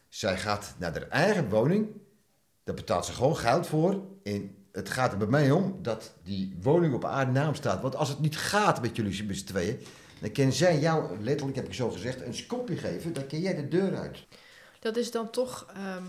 [0.09, 1.89] Zij gaat naar haar eigen woning.
[2.65, 4.03] Daar betaalt ze gewoon geld voor.
[4.23, 7.81] En het gaat er bij mij om dat die woning op haar naam staat.
[7.83, 9.81] Want als het niet gaat met jullie met z'n tweeën...
[10.21, 13.13] dan kan zij jou, letterlijk heb ik zo gezegd, een skopje geven.
[13.13, 14.27] Dan kun jij de deur uit.
[14.81, 16.05] Dat is dan toch ehm,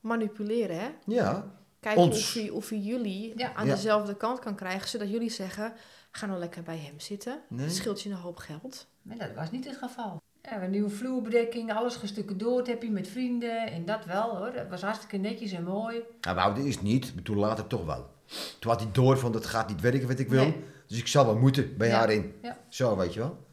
[0.00, 0.88] manipuleren, hè?
[1.06, 1.44] Ja,
[1.80, 2.18] Kijken Ons.
[2.18, 3.54] of hij, of hij jullie Ja.
[3.54, 3.74] aan Ja.
[3.74, 5.72] dezelfde kant kan krijgen, zodat jullie zeggen:
[6.10, 7.40] ga nou lekker bij hem zitten.
[7.48, 7.64] Nee.
[7.66, 8.86] Het scheelt je een hoop geld.
[9.02, 10.22] Maar dat was niet het geval.
[10.42, 14.52] Ja, een nieuwe vloerbedekking, alles gestukken door, heb je met vrienden en dat wel hoor.
[14.52, 16.00] Dat was hartstikke netjes en mooi.
[16.20, 18.10] Nou, houden eerst niet, maar toen later toch wel.
[18.58, 20.42] Toen had hij door van dat gaat niet werken wat ik wil.
[20.44, 20.64] Nee.
[20.86, 22.34] Dus ik zal wel moeten bij Ja, haar in.
[22.42, 22.58] ja.
[22.68, 23.46] Zo, weet je wel.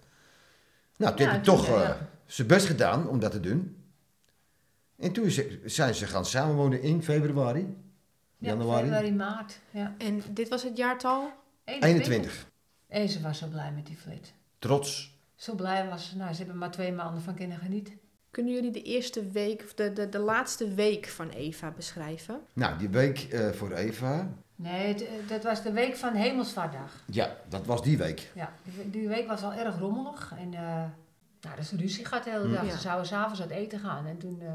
[0.98, 2.10] Nou, toen Ja, hij toen, toch ja.
[2.26, 3.84] zijn best gedaan om dat te doen.
[4.98, 7.60] En toen is- zijn ze gaan samenwonen in februari.
[8.38, 8.82] Ja, Januari.
[8.84, 9.60] februari, maart.
[9.72, 9.96] Ja.
[9.98, 11.30] En dit was het jaartal?
[11.66, 12.46] 21.
[12.88, 14.32] En ze was zo blij met die flat.
[14.60, 15.17] Trots.
[15.38, 16.18] Zo blij was ze.
[16.18, 18.00] Nou, ze hebben maar twee maanden van kunnen genieten.
[18.32, 22.40] Kunnen jullie de eerste week, of de, de, de laatste week van Eva beschrijven?
[22.54, 24.30] Nou, die week eh, voor Eva.
[24.56, 27.04] Nee, het, eh, dat was de week van Hemelsvaartdag.
[27.12, 28.32] Ja, dat was die week.
[28.36, 30.34] Ja, die, die week was al erg rommelig.
[30.40, 30.84] En eh
[31.42, 32.54] nou, dat is ruzie gehad de hele Hm.
[32.54, 32.66] dag.
[32.66, 32.72] Ja.
[32.72, 34.06] Ze zouden s'avonds uit eten gaan.
[34.06, 34.52] En toen, eh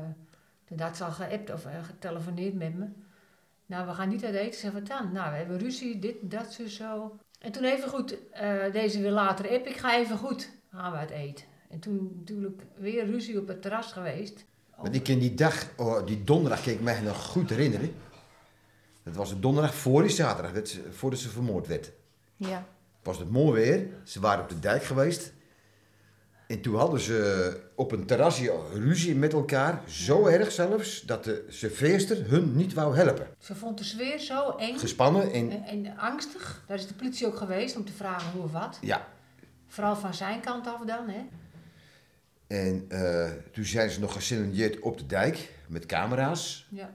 [0.64, 2.86] toen had ze al geappt of getelefoneerd met me.
[3.66, 4.52] Nou, we gaan niet uit eten.
[4.54, 5.12] Ze zei, wat dan?
[5.12, 7.16] Nou, we hebben ruzie, dit, dat, zo, zo.
[7.38, 10.98] En toen even goed, eh, deze weer later app, ik ga even goed, gaan we
[10.98, 11.44] uit eten.
[11.70, 14.44] En toen natuurlijk weer ruzie op het terras geweest.
[14.76, 17.94] Want ik ken die dag, oh, die donderdag, kan ik mij nog goed herinneren.
[19.04, 21.92] Dat was de donderdag voor die zaterdag, dat ze- voordat ze vermoord werd.
[22.36, 22.66] Ja.
[23.02, 23.86] was het mooi weer.
[24.04, 25.32] Ze waren op de dijk geweest.
[26.46, 29.82] En toen hadden ze op een terrasje ruzie met elkaar.
[29.86, 33.26] Zo erg zelfs dat de serveerster hun niet wou helpen.
[33.38, 36.64] Ze vond de sfeer zo eng Gespannen en en, en angstig.
[36.66, 38.78] Daar is de politie ook geweest om te vragen hoe of wat.
[38.80, 39.08] ja.
[39.72, 41.20] Vooral van zijn kant af dan, hè.
[42.46, 46.66] En eh, toen zijn ze nog gesignaleerd op de dijk met camera's.
[46.70, 46.94] Ja.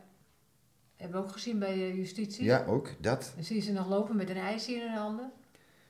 [0.96, 2.44] Hebben we ook gezien bij de justitie.
[2.44, 3.32] Ja, ook dat.
[3.36, 5.32] Dan zie je ze nog lopen met een ijsje in hun handen.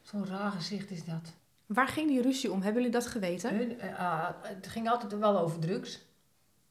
[0.02, 1.34] Zo'n raar gezicht is dat.
[1.65, 2.62] Waar ging die ruzie om?
[2.62, 3.56] Hebben jullie dat geweten?
[3.58, 6.06] Hun, eh, ah, het ging altijd wel over drugs.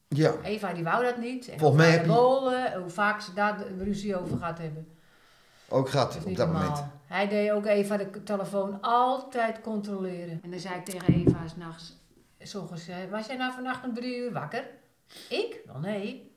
[0.07, 1.47] Ja, Eva die wou dat niet.
[1.49, 2.11] En Volgens mij heb je-
[2.79, 4.87] hoe vaak ze daar ruzie over gehad hebben.
[5.69, 6.69] Ook gehad op dat normaal.
[6.69, 6.85] moment.
[7.05, 10.39] Hij deed ook Eva de telefoon altijd controleren.
[10.43, 11.97] En dan zei ik tegen Eva s'nachts,
[12.37, 14.69] eh, was jij nou vannacht om drie uur wakker?
[15.29, 15.61] Ik?
[15.65, 16.31] Wel nee.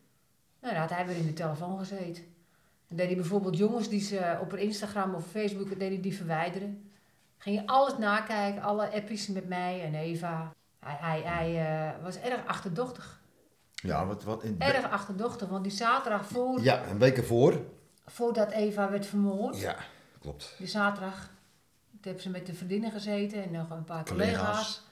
[0.61, 2.25] Nou, dan had hij weer in de telefoon gezeten.
[2.88, 6.90] En deed hij bijvoorbeeld jongens die ze op Instagram of Facebook, deed hij die verwijderen.
[7.37, 10.53] Ging je alles nakijken, alle appjes met mij en Eva.
[10.79, 13.21] Hij, hij, hij eh, was erg achterdochtig.
[13.75, 17.61] Ja, wat, wat in, Erg achterdochtig, want die zaterdag voor, ja, een week ervoor.
[18.11, 19.77] Voordat Eva werd vermoord, Ja,
[20.20, 20.55] klopt.
[20.59, 21.14] die zaterdag,
[21.90, 24.37] toen hebben ze met de vriendinnen gezeten en nog een paar collega's.
[24.37, 24.83] Collega's.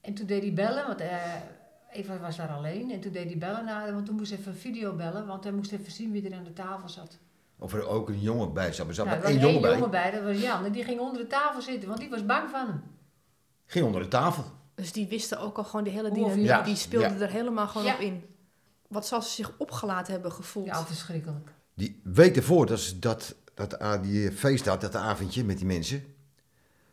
[0.00, 1.34] En toen deed hij bellen, want eh,
[1.92, 2.90] Eva was daar alleen.
[2.90, 5.44] En toen deed hij bellen naar want toen moest hij even een video bellen, want
[5.44, 7.18] hij moest even zien wie er aan de tafel zat.
[7.58, 8.88] Of er ook een jongen bij zat.
[8.88, 9.72] Er zat Nou, maar één jongen bij.
[9.72, 10.64] jongen bij, dat was Jan.
[10.64, 12.82] En die ging onder de tafel zitten, want die was bang van hem.
[13.66, 14.44] Ging onder de tafel.
[14.74, 16.44] Dus die wisten ook al gewoon die hele dynamiek.
[16.46, 16.62] ja.
[16.62, 17.24] Die speelden Ja.
[17.24, 17.94] er helemaal gewoon Ja.
[17.94, 18.24] op in.
[18.88, 20.66] Wat zal ze zich opgelaten hebben gevoeld?
[20.66, 21.50] Ja, verschrikkelijk.
[21.78, 26.02] Die week ervoor, dat, dat, dat die feest had, dat avondje met die mensen,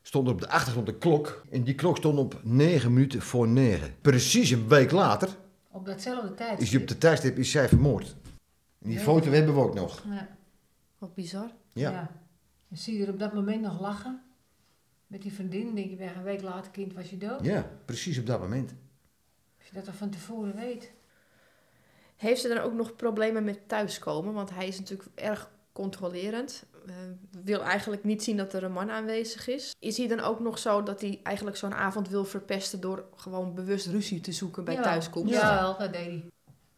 [0.01, 1.43] stond op de achtergrond een klok.
[1.49, 3.95] En die klok stond op 9 minuten voor 9.
[4.01, 5.29] Precies een week later
[5.71, 6.61] Op datzelfde tijd.
[6.61, 8.15] is die op de tijdstip is zij vermoord.
[8.81, 9.03] En die Ja.
[9.03, 10.03] foto hebben we ook nog.
[10.09, 10.37] Ja.
[10.97, 11.51] Wat bizar.
[11.73, 12.11] Ja.
[12.69, 14.21] En zie je er op dat moment nog lachen.
[15.07, 17.45] Met die vriendin, denk je, weg een week later, kind, was je dood.
[17.45, 18.73] Ja, precies op dat moment.
[19.57, 20.91] Als je dat al van tevoren weet.
[22.15, 24.33] Heeft ze dan ook nog problemen met thuiskomen?
[24.33, 26.63] Want hij is natuurlijk erg controlerend.
[26.87, 26.93] Eh,
[27.43, 29.75] wil eigenlijk niet zien dat er een man aanwezig is.
[29.79, 33.53] Is hij dan ook nog zo dat hij eigenlijk zo'n avond wil verpesten door gewoon
[33.53, 34.81] bewust ruzie te zoeken bij ja.
[34.81, 35.33] thuiskomst?
[35.33, 36.23] Ja, wel, dat deed hij.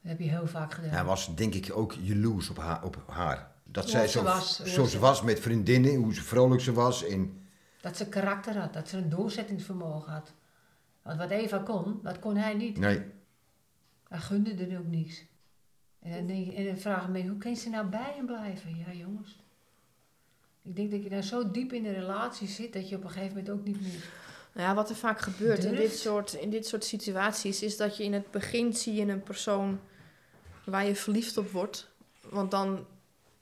[0.01, 0.89] Dat heb je heel vaak gedaan.
[0.89, 2.83] Hij was denk ik ook jaloers op haar.
[2.83, 3.51] Op haar.
[3.63, 6.73] Dat Hoe zij ze zo, was, zo ze- was met vriendinnen, hoe ze vrolijk ze
[6.73, 7.05] was.
[7.05, 7.47] En,
[7.81, 10.33] Dat ze karakter had, dat ze een doorzettingsvermogen had.
[11.03, 12.77] Want wat Eva kon, dat kon hij niet.
[12.77, 13.01] nee,
[14.09, 15.25] Hij gunde er ook niks.
[15.99, 18.77] En dan, denk je, en dan vragen mensen, hoe kan ze nou bij hem blijven?
[18.77, 19.39] Ja, jongens.
[20.61, 23.09] Ik denk dat je nou zo diep in een relatie zit dat je op een
[23.09, 24.09] gegeven moment ook niet meer.
[24.53, 27.97] Nou ja, wat er vaak gebeurt in dit, soort, in dit soort situaties is dat
[27.97, 29.79] je in het begin zie je een persoon
[30.63, 31.89] waar je verliefd op wordt.
[32.29, 32.85] Want dan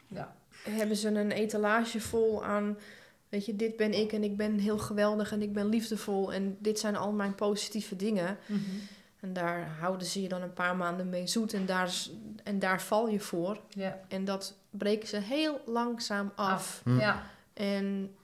[0.08, 2.78] Ja, hebben ze een etalage vol aan,
[3.30, 6.58] weet je, dit ben ik en ik ben heel geweldig en ik ben liefdevol en
[6.60, 8.38] dit zijn al mijn positieve dingen.
[9.26, 11.94] En daar houden ze je dan een paar maanden mee zoet en daar,
[12.44, 13.60] en daar val je voor.
[13.70, 14.00] ja.
[14.08, 16.52] En dat breken ze heel langzaam af.
[16.52, 16.82] af.
[16.84, 17.00] Hm.
[17.00, 18.16] Ja, En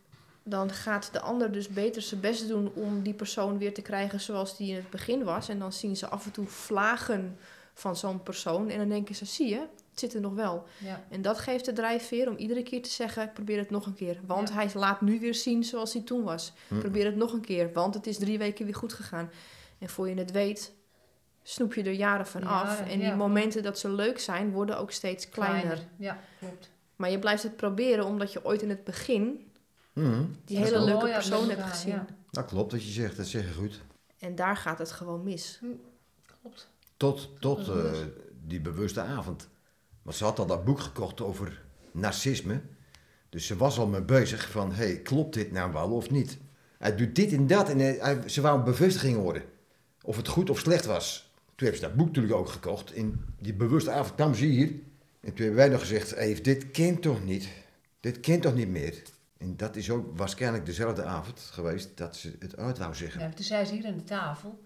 [0.44, 4.20] dan gaat de ander dus beter zijn best doen om die persoon weer te krijgen
[4.20, 5.50] zoals die in het begin was.
[5.50, 7.38] En dan zien ze af en toe vlagen
[7.74, 8.70] van zo'n persoon.
[8.70, 10.64] En dan denken ze, zie je, het zit er nog wel.
[10.78, 11.04] Ja.
[11.10, 13.94] En dat geeft de drijfveer om iedere keer te zeggen, ik probeer het nog een
[13.96, 14.20] keer.
[14.26, 14.56] Want Ja.
[14.56, 16.54] hij laat nu weer zien zoals hij toen was.
[16.68, 16.80] Hm.
[16.80, 19.30] Probeer het nog een keer, want het is drie weken weer goed gegaan.
[19.80, 20.72] En voor je het weet,
[21.44, 22.82] snoep je er jaren van af.
[22.82, 23.16] En die ja.
[23.16, 25.80] momenten dat ze leuk zijn, worden ook steeds kleiner.
[25.98, 26.70] Ja, klopt.
[26.96, 29.46] Maar je blijft het proberen omdat je ooit in het begin
[29.94, 30.24] Mhm.
[30.46, 31.94] die hele wel leuke mooi, persoon hebt gezien.
[31.94, 32.06] ja.
[32.32, 33.82] Dat klopt wat je zegt, dat zeg je goed.
[34.20, 35.60] En daar gaat het gewoon mis.
[36.42, 36.70] Klopt.
[36.98, 37.92] Tot, tot eh,
[38.46, 39.50] die bewuste avond.
[40.02, 42.62] Want ze had al dat boek gekocht over narcisme.
[43.30, 46.38] Dus ze was al mee bezig van, hey, klopt dit nou wel of niet?
[46.78, 49.44] Hij doet dit en dat en hij- hij- ze wou een bevestiging horen.
[50.02, 51.31] Of het goed of slecht was.
[51.62, 52.94] Toen heeft ze dat boek natuurlijk ook gekocht.
[52.94, 54.68] In die bewuste avond kwam ze hier.
[55.20, 57.50] En toen hebben wij nog gezegd, Eve, dit kent toch niet?
[58.00, 59.02] Dit kent toch niet meer?
[59.38, 63.22] En dat is ook waarschijnlijk dezelfde avond geweest dat ze het uit wou zeggen.
[63.22, 64.60] Ja, toen zei ze hier aan de tafel.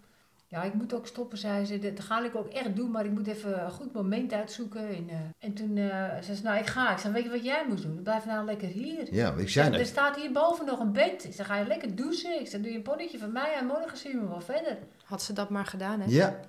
[0.47, 1.79] Ja, ik moet ook stoppen, zei ze.
[1.79, 4.87] Dat ga ik ook echt doen, maar ik moet even een goed moment uitzoeken.
[4.87, 6.91] En, eh, en toen eh, zei ze, nou ik ga.
[6.91, 8.01] Ik zei, weet je wat jij moet doen?
[8.03, 9.13] Blijf nou lekker hier.
[9.13, 11.23] Ja, ik zei zeg, er staat hierboven nog een bed.
[11.23, 12.39] Ik zeg, ga je lekker douchen?
[12.39, 14.77] Ik zeg, doe je een ponnetje van mij en morgen zien we wel verder.
[15.03, 16.05] Had ze dat maar gedaan, hè?
[16.09, 16.39] Ja.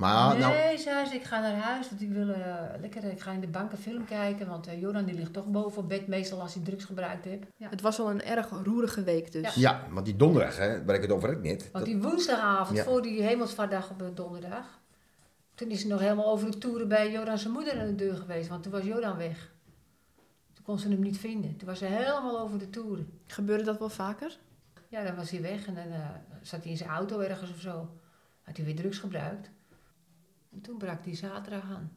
[0.00, 3.20] Maar nou, nee, zei ze, ik ga naar huis, want ik wil eh, lekker, ik
[3.20, 5.88] ga in de bank een film kijken, want eh Joran die ligt toch boven op
[5.88, 7.42] bed, meestal als hij drugs gebruikt heeft.
[7.56, 7.68] Ja.
[7.68, 9.54] Het was al een erg roerige week dus.
[9.54, 11.62] ja, want die donderdag, hè, waar ik het over heb net.
[11.62, 12.84] Want dat- die woensdagavond, Ja.
[12.84, 14.80] voor die hemelsvaartdag op donderdag,
[15.54, 18.16] toen is ze nog helemaal over de toeren bij Joran zijn moeder aan de deur
[18.16, 19.52] geweest, want toen was Joran weg.
[20.54, 21.56] Toen kon ze hem niet vinden.
[21.56, 23.20] Toen was ze helemaal over de toeren.
[23.26, 24.38] Gebeurde dat wel vaker?
[24.88, 26.08] Ja, dan was hij weg en dan eh,
[26.42, 27.88] zat hij in zijn auto ergens of zo.
[28.42, 29.50] Had hij weer drugs gebruikt.
[30.50, 31.92] En toen brak die zaterdag aan.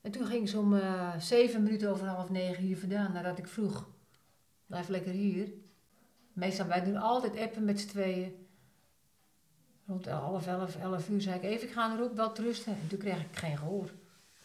[0.00, 3.48] En toen ging ze om eh, zeven minuten over half negen hier vandaan, nadat ik
[3.48, 3.88] vroeg.
[4.66, 5.52] Blijf lekker hier.
[6.32, 8.46] Meestal, wij doen altijd appen met z'n tweeën.
[9.86, 12.72] Rond half elf, elf uur zei ik even, ik ga erop, wel rusten.
[12.72, 13.90] En toen kreeg ik geen gehoor.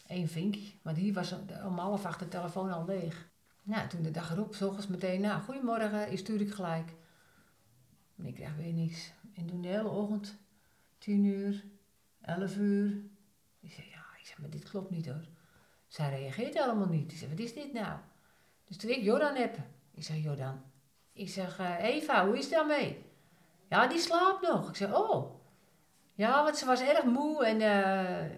[0.06, 0.72] Eén vinkje.
[0.82, 1.34] Want hier was
[1.66, 3.28] om half acht de telefoon al leeg.
[3.62, 6.94] Nou, toen de dag erop, ochtends meteen, nou, goedemorgen, is stuur ik gelijk.
[8.16, 9.12] En ik kreeg weer niks.
[9.34, 10.36] En toen de hele ochtend,
[10.98, 11.64] tien uur,
[12.20, 13.09] elf uur.
[13.60, 15.24] Ik zei, ja, ik zeg, maar dit klopt niet hoor.
[15.88, 17.12] Zij reageert helemaal niet.
[17.12, 17.98] Ik zeg, wat is dit nou?
[18.64, 19.56] Dus toen ik Jordan heb.
[19.94, 20.62] Ik zeg, Jordan.
[21.12, 23.04] Ik zeg, eh, Eva, hoe is het daarmee?
[23.68, 24.68] Ja, die slaapt nog.
[24.68, 25.40] Ik zeg, oh.
[26.14, 28.30] Ja, want ze was erg moe en eh,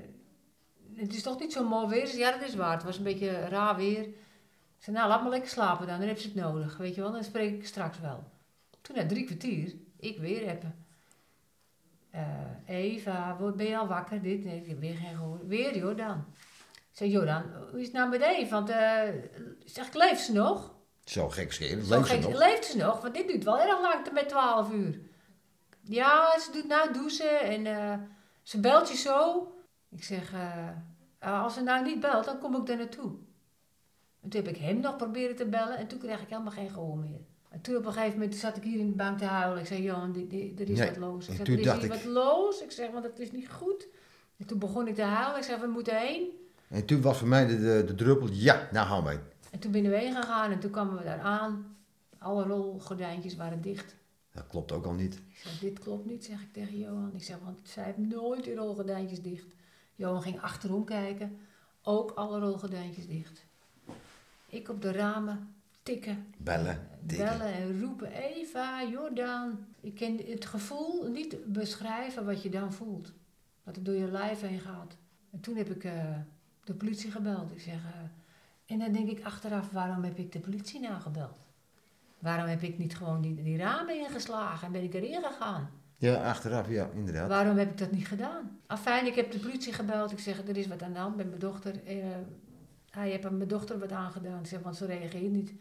[0.95, 2.07] het is toch niet zo mooi weer.
[2.07, 2.73] Ze zei, ja, dat is waar.
[2.73, 4.03] Het was een beetje raar weer.
[4.03, 5.99] Ik zei, nou, laat maar lekker slapen dan.
[5.99, 7.13] Dan heb ze het nodig, weet je wel.
[7.13, 8.25] Dan spreek ik straks wel.
[8.81, 10.82] Toen na drie kwartier, ik weer hebben.
[12.13, 12.23] Eh,
[12.67, 14.23] Eva, ben je al wakker?
[14.23, 15.47] Dit, nee, ik heb weer geen gehoor.
[15.47, 16.25] Weer Jordan.
[16.73, 18.51] Ik zei, Jordan, hoe is het nou met Eve?
[18.51, 19.09] Want, eh
[19.65, 20.75] zeg ik, leeft ze nog?
[21.05, 22.39] Zo gek schelen, Zo leeft ze nog?
[22.39, 23.01] Leeft ze nog?
[23.01, 25.01] Want dit duurt wel erg lang, met 12 uur.
[25.81, 27.99] Ja, ze doet nou douchen en eh,
[28.43, 29.47] ze belt je zo.
[29.91, 30.35] Ik zeg,
[31.21, 33.13] als ze nou niet belt, dan kom ik er naartoe.
[34.23, 36.71] En toen heb ik hem nog proberen te bellen en toen kreeg ik helemaal geen
[36.71, 37.21] gehoor meer.
[37.53, 39.61] En toen op een gegeven moment zat ik hier in de bank te huilen.
[39.61, 41.29] Ik zei, Johan, er is Nee, wat los.
[41.29, 42.63] Ik toen er is hier ik- wat los.
[42.63, 43.87] Ik zeg, want het is niet goed.
[44.37, 45.39] En toen begon ik te huilen.
[45.39, 46.29] Ik zeg, we moeten heen.
[46.69, 49.21] En toen was voor mij de, de, de druppel, ja, nou gaan wij.
[49.51, 51.77] En toen binnen we heen gegaan en toen kwamen we daar aan.
[52.19, 53.95] Alle rolgordijntjes waren dicht.
[54.33, 55.15] Dat klopt ook al niet.
[55.15, 57.11] Ik zeg, dit klopt niet, zeg ik tegen Johan.
[57.15, 59.55] Ik zeg, want zij heeft nooit die rolgordijntjes dicht.
[59.95, 61.39] Johan ging achterom kijken.
[61.83, 63.45] Ook alle rolgordijntjes dicht.
[64.47, 66.27] Ik op de ramen tikken.
[66.37, 66.92] Bellen.
[67.07, 69.67] Bellen en roepen, Eva, Jordaan.
[69.81, 73.13] Ik kan het gevoel niet beschrijven wat je dan voelt.
[73.63, 74.97] Wat er door je lijf heen gaat.
[75.31, 76.17] En toen heb ik eh,
[76.65, 77.53] de politie gebeld.
[77.53, 81.39] Ik zeg, eh, en dan denk ik achteraf, waarom heb ik de politie nou gebeld?
[82.19, 85.71] Waarom heb ik niet gewoon die, die ramen ingeslagen en ben ik erin gegaan?
[85.97, 87.29] Ja, achteraf, ja, inderdaad.
[87.29, 88.59] Waarom heb ik dat niet gedaan?
[88.67, 90.13] Afijn, ik heb de politie gebeld.
[90.13, 91.85] Ik zeg, er is wat aan de hand met mijn dochter.
[91.85, 91.97] Eh,
[92.91, 94.41] hij heeft aan mijn dochter wat aangedaan.
[94.41, 95.53] Ik zeg, want ze reageert niet.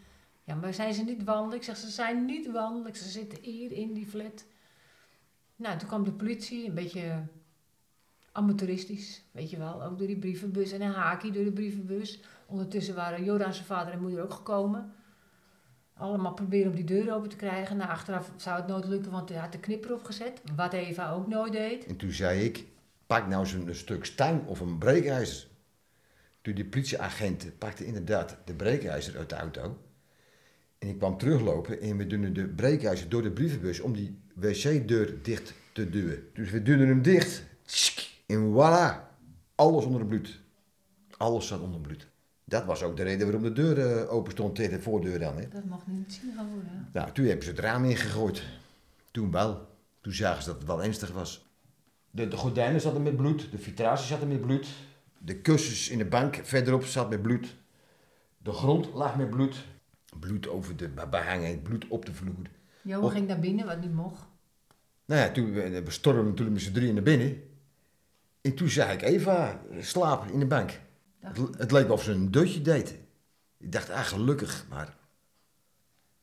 [0.51, 1.55] Ja, maar zijn ze niet wandelijk?
[1.55, 2.95] Ik zeg, ze zijn niet wandelijk.
[2.95, 4.45] Ze zitten hier in die flat.
[5.55, 7.23] Nou, toen kwam de politie, een beetje
[8.31, 9.83] amateuristisch, weet je wel.
[9.83, 12.19] Ook door die brievenbus en een haakje door de brievenbus.
[12.45, 14.93] Ondertussen waren Jordan zijn vader en moeder ook gekomen.
[15.93, 17.77] Allemaal proberen om die deur open te krijgen.
[17.77, 20.41] Nou, achteraf zou het nooit lukken, want hij had de knipper opgezet.
[20.55, 21.85] Wat Eva ook nooit deed.
[21.85, 22.65] En toen zei ik,
[23.05, 25.47] pak nou eens een, stuk stang of een breekijzer.
[26.41, 29.77] Toen die politieagent pakte inderdaad de breekijzer uit de auto.
[30.81, 35.21] En ik kwam teruglopen en we doen de breekijzer door de brievenbus om die wc-deur
[35.21, 36.23] dicht te duwen.
[36.33, 37.43] Dus we duwden hem dicht.
[38.25, 39.09] En voilà,
[39.55, 40.39] alles onder het bloed.
[41.17, 42.07] Alles zat onder het bloed.
[42.43, 45.37] Dat was ook de reden waarom de deur eh, open stond tegen de voordeur dan.
[45.37, 45.47] Hè.
[45.47, 46.89] Dat mag niet zien gaan worden.
[46.93, 48.43] Nou, toen hebben ze het raam ingegooid.
[49.11, 49.67] Toen wel.
[50.01, 51.45] Toen zagen ze dat het wel ernstig was.
[52.11, 54.67] De, de gordijnen zaten met bloed, de vitrage zat met bloed.
[55.17, 57.55] De kussens in de bank verderop zat met bloed.
[58.37, 59.65] De grond lag met bloed.
[60.19, 62.49] Bloed over de behangen, bloed op de vloer.
[62.81, 64.23] Johan Op- ging naar binnen, wat niet mocht.
[65.05, 67.43] Nou ja, toen, we we stormden natuurlijk met z'n drieën naar binnen.
[68.41, 70.79] En toen zag ik Eva slapen in de bank.
[71.19, 72.95] Dacht- Het, het leek of ze een dutje deed.
[73.57, 74.95] Ik dacht, ah, gelukkig, maar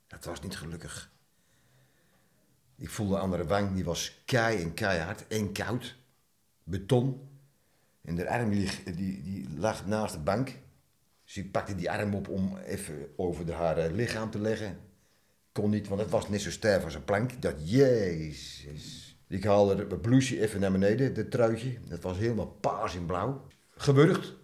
[0.06, 1.10] dat was niet gelukkig.
[2.76, 5.96] Ik voelde de wang, die was kei en keihard en koud.
[6.64, 7.28] Beton.
[8.02, 10.56] En de arm die, die, die lag naast de bank.
[11.28, 14.78] Dus ik pakte die arm op om even over haar eh, lichaam te leggen.
[15.52, 17.42] Kon niet, want het was net zo stijf als een plank.
[17.42, 19.16] Dacht, jezus.
[19.28, 21.78] Ik haalde het blouseje even naar beneden, het truitje.
[21.88, 23.46] Dat was helemaal paars en blauw.
[23.70, 24.34] Gewurgd.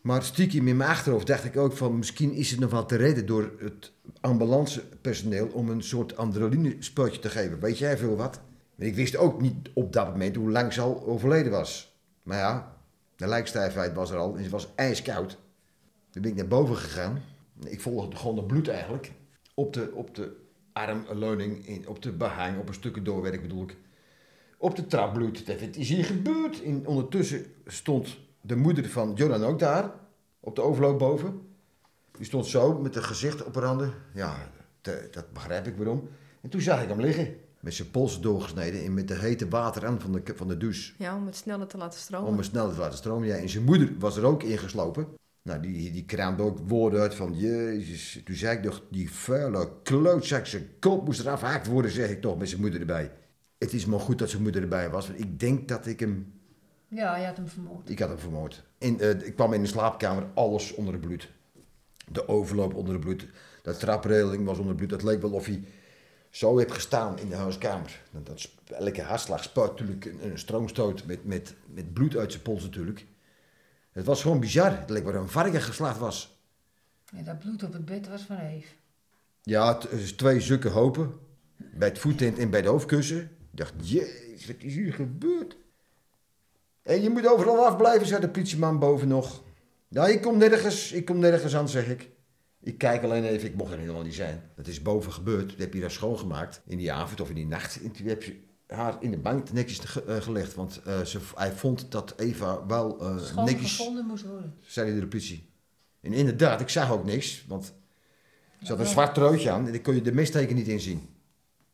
[0.00, 1.98] Maar stiekem in mijn achterhoofd dacht ik ook van...
[1.98, 5.46] misschien is het nog wel te redden door het ambulancepersoneel...
[5.46, 7.60] om een soort adrenaline-spuitje te geven.
[7.60, 8.40] Weet jij veel wat?
[8.78, 11.96] Ik wist ook niet op dat moment hoe lang ze al overleden was.
[12.22, 12.76] Maar ja,
[13.16, 15.38] de lijkstijfheid was er al en ze was ijskoud.
[16.12, 17.22] Toen ben ik naar boven gegaan.
[17.64, 19.12] Ik volgde gewoon het bloed eigenlijk.
[19.54, 20.36] Op de, op de
[20.72, 23.76] armleuning, in, op de behang, op een stukje doorwerk bedoel ik.
[24.58, 25.46] Op de trap bloed.
[25.46, 26.62] Het is hier gebeurd.
[26.62, 29.90] En ondertussen stond de moeder van Jonan ook daar.
[30.40, 31.40] Op de overloop boven.
[32.16, 33.92] Die stond zo met een gezicht op haar handen.
[34.14, 36.08] Ja, te- dat begrijp ik waarom.
[36.40, 37.34] En toen zag ik hem liggen.
[37.60, 40.92] Met zijn pols doorgesneden en met de hete water aan van de, van de douche.
[40.98, 42.28] Ja, om het sneller te laten stromen.
[42.28, 43.28] Om hem snel te laten stromen.
[43.28, 45.06] Ja, en zijn moeder was er ook ingeslopen.
[45.42, 47.38] Nou, die, die kraamde ook woorden uit van...
[47.38, 52.10] Jezus, toen zei ik nog, die vuile klootzak, zijn kop moest eraf gehaakt worden, zeg
[52.10, 53.12] ik toch, met zijn moeder erbij.
[53.58, 56.32] Het is maar goed dat zijn moeder erbij was, want ik denk dat ik hem...
[56.88, 57.90] Ja, je had hem vermoord.
[57.90, 58.62] Ik had hem vermoord.
[58.78, 61.30] En, eh, ik kwam in de slaapkamer, alles onder het bloed.
[62.10, 63.26] De overloop onder het bloed.
[63.62, 64.90] De trapregeling was onder het bloed.
[64.90, 65.64] Het leek wel of hij
[66.30, 68.00] zo heeft gestaan in de huiskamer.
[68.10, 72.32] Dat, dat, sp- elke hartslag spuit natuurlijk een, een stroomstoot met, met, met bloed uit
[72.32, 73.06] zijn pols natuurlijk.
[73.92, 74.78] Het was gewoon bizar.
[74.78, 76.40] Het leek wel een varken geslacht was.
[77.16, 78.74] Ja, dat bloed op het bed was van Eve.
[79.42, 81.14] Ja, is twee zulke hopen.
[81.56, 83.20] Bij het voetend en bij de hoofdkussen.
[83.20, 85.56] Ik dacht, jezus, wat is hier gebeurd?
[86.82, 89.42] En je moet overal afblijven, zei de politieman boven nog.
[89.88, 92.10] Ja, ik kom nergens, ik kom nergens aan, zeg ik.
[92.60, 94.50] Ik kijk alleen even, ik mocht er helemaal niet zijn.
[94.56, 95.48] Dat is boven gebeurd.
[95.48, 97.82] Toen heb je daar schoongemaakt in die avond of in die nacht.
[97.82, 98.40] En toen heb je
[98.72, 100.54] haar in de bank netjes ge- eh, gelegd.
[100.54, 104.54] Want eh, ze, hij vond dat Eva wel eh, Schoon netjes gevonden moest worden.
[104.60, 105.50] zei hij de politie.
[106.00, 107.74] En inderdaad, ik zag ook niks, want
[108.60, 111.08] er zat een zwart truitje aan en daar kon je de misteken niet in zien.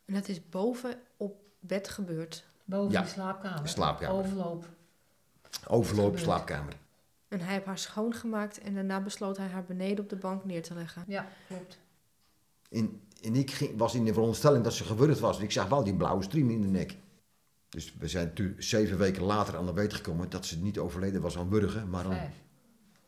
[0.05, 2.45] En dat is boven op bed gebeurd.
[2.65, 3.69] Boven Ja, de slaapkamer.
[3.69, 4.17] slaapkamer.
[4.17, 4.69] Overloop.
[5.67, 6.73] Overloop, slaapkamer.
[7.29, 10.63] En hij heeft haar schoongemaakt en daarna besloot hij haar beneden op de bank neer
[10.63, 11.05] te leggen.
[11.07, 11.79] Ja, klopt.
[12.71, 15.41] En, en ik ging, was in de veronderstelling dat ze gewurgd was.
[15.41, 16.97] Ik zag wel die blauwe stream in de nek.
[17.69, 21.39] Dus we zijn zeven weken later aan de weet gekomen dat ze niet overleden was
[21.39, 22.13] aan wurgen, maar aan...
[22.13, 22.35] Vijf.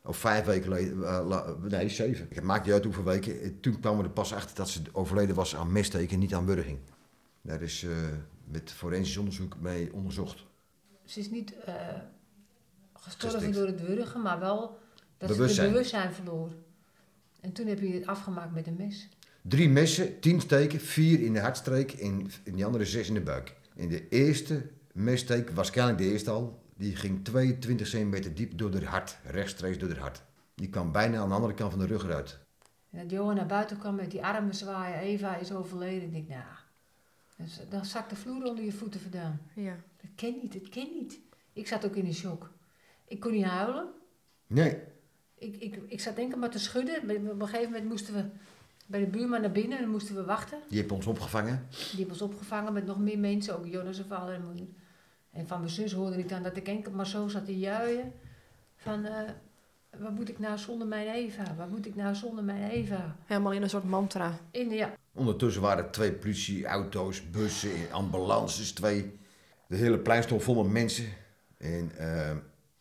[0.04, 2.28] Of vijf weken eh, la- nee, zeven.
[2.32, 3.60] Het maakt niet uit hoeveel weken.
[3.60, 6.78] Toen kwamen we er pas achter dat ze overleden was aan mesteken, niet aan wurging.
[7.42, 7.90] Daar is eh,
[8.44, 10.44] met forensisch onderzoek mee onderzocht.
[11.04, 11.74] Ze is niet eh,
[12.94, 13.56] gestorven Gestikt.
[13.56, 14.78] door het wurgen, maar wel
[15.18, 16.50] dat ze het bewustzijn verloor.
[17.40, 19.08] En toen heb je het afgemaakt met een mes.
[19.42, 23.20] Drie messen, tien steken, vier in de hartstreek en in die andere zes in de
[23.20, 23.57] buik.
[23.74, 28.85] In de eerste messteek, waarschijnlijk de eerste al, die ging 22 centimeter diep door haar
[28.85, 30.22] hart, rechtstreeks door haar hart.
[30.55, 32.38] Die kwam bijna aan de andere kant van de rug eruit.
[32.90, 34.98] En dat Johan naar buiten kwam met die armen zwaaien.
[34.98, 36.03] Eva is overleden.
[36.03, 36.42] Ik denk, nou,
[37.37, 39.40] dus dan zakt de vloer onder je voeten vandaan.
[39.55, 39.76] Ja.
[40.00, 41.18] Dat ken niet, dat ken niet.
[41.53, 42.50] Ik zat ook in een shock.
[43.09, 43.88] Ik kon niet huilen.
[44.46, 44.79] Nee,
[45.38, 47.03] Ik, ik, ik zat enkel maar te schudden.
[47.03, 48.24] Op een gegeven moment moesten we
[48.90, 50.59] bij de buurman naar binnen en dan moesten we wachten.
[50.68, 51.66] die heeft ons opgevangen.
[51.70, 54.66] Die heeft ons opgevangen met nog meer mensen, ook Jonas en vader en moeder.
[55.31, 58.12] En van mijn zus hoorde ik dan dat ik enkel maar zo zat te juien.
[58.76, 59.31] Van, eh,
[59.98, 61.55] wat moet ik nou zonder mijn Eva?
[61.57, 63.16] Wat moet ik nou zonder mijn Eva?
[63.24, 64.38] Helemaal in een soort mantra.
[64.51, 69.18] In, de- ja, Ondertussen waren er twee politieauto's, bussen, ambulances, twee.
[69.66, 71.05] De hele plein stond vol met mensen.
[71.59, 72.30] En, eh,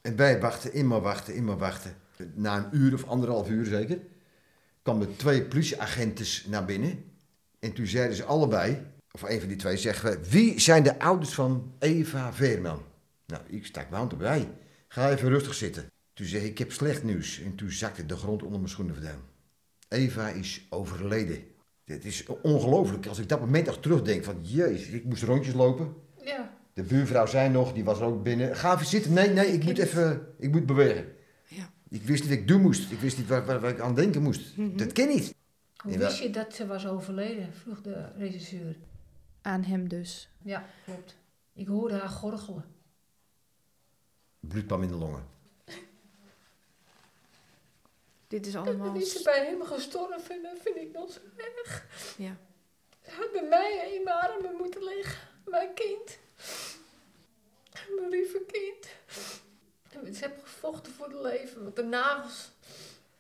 [0.01, 1.93] en wij wachten, immer wachten, immer wachten.
[2.34, 3.99] Na een uur of anderhalf uur zeker,
[4.89, 7.03] kwamen twee politieagenten naar binnen.
[7.59, 8.77] En toen zeiden ze allebei,
[9.11, 12.81] of een van die twee, zeggen we, wie zijn de ouders van Eva Veerman?
[13.25, 14.47] Nou, ik stak mijn hand erbij.
[14.87, 15.91] Ga even rustig zitten.
[16.13, 17.41] Toen zei ik, ik heb slecht nieuws.
[17.41, 19.21] En toen zakte de grond onder mijn schoenen vandaan.
[19.87, 21.43] Eva is overleden.
[21.85, 23.05] Het is ongelooflijk.
[23.05, 25.93] Als ik dat moment nog terugdenk van, jezus, ik moest rondjes lopen.
[26.23, 26.57] ja.
[26.73, 28.55] De buurvrouw zei nog, die was er ook binnen.
[28.55, 29.13] Ga even zitten.
[29.13, 31.05] Nee, nee, ik moet even, ik moet bewegen.
[31.89, 32.91] Ik wist niet wat ik doen moest.
[32.91, 34.57] Ik wist niet waar, waar, waar ik aan denken moest.
[34.57, 34.77] Mhm.
[34.77, 35.35] Dat ken niet.
[35.77, 37.53] Hoe wist je dat ze was overleden?
[37.53, 38.75] vroeg de regisseur.
[39.41, 40.29] Aan hem dus.
[40.41, 41.15] Ja, klopt.
[41.53, 42.65] Ik hoorde haar gorgelen.
[44.39, 45.27] Bloed kwam in de longen.
[48.27, 48.85] Dit is En allemaal...
[48.93, 51.85] dan is ze bij hem gestorven en dat vind ik nog zo erg.
[52.17, 52.37] Ja.
[53.03, 55.27] Ze had bij mij in mijn armen moeten liggen.
[55.45, 56.19] Mijn kind.
[57.97, 58.87] Mijn lieve kind.
[59.91, 62.51] Ze heeft gevochten voor het leven, want de nagels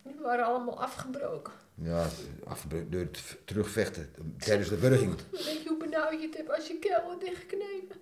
[0.03, 1.53] die waren allemaal afgebroken.
[1.75, 2.07] Ja,
[2.45, 5.15] afgebroken door het v- terugvechten tijdens de burging.
[5.31, 7.95] Weet je hoe benauwd je het hebt als je keel wordt dichtgeknepen?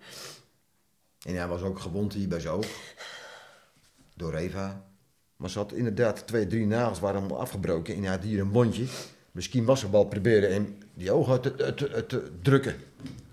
[1.25, 2.67] En hij was ook gewond hier bij zijn oog.
[4.15, 4.85] Door Eva.
[5.35, 7.95] Maar ze had inderdaad twee, drie nagels waren allemaal afgebroken.
[7.95, 8.85] En hij had hier een wondje.
[9.31, 12.75] Misschien was ze wel proberen hem die ogen te, te, te, te drukken.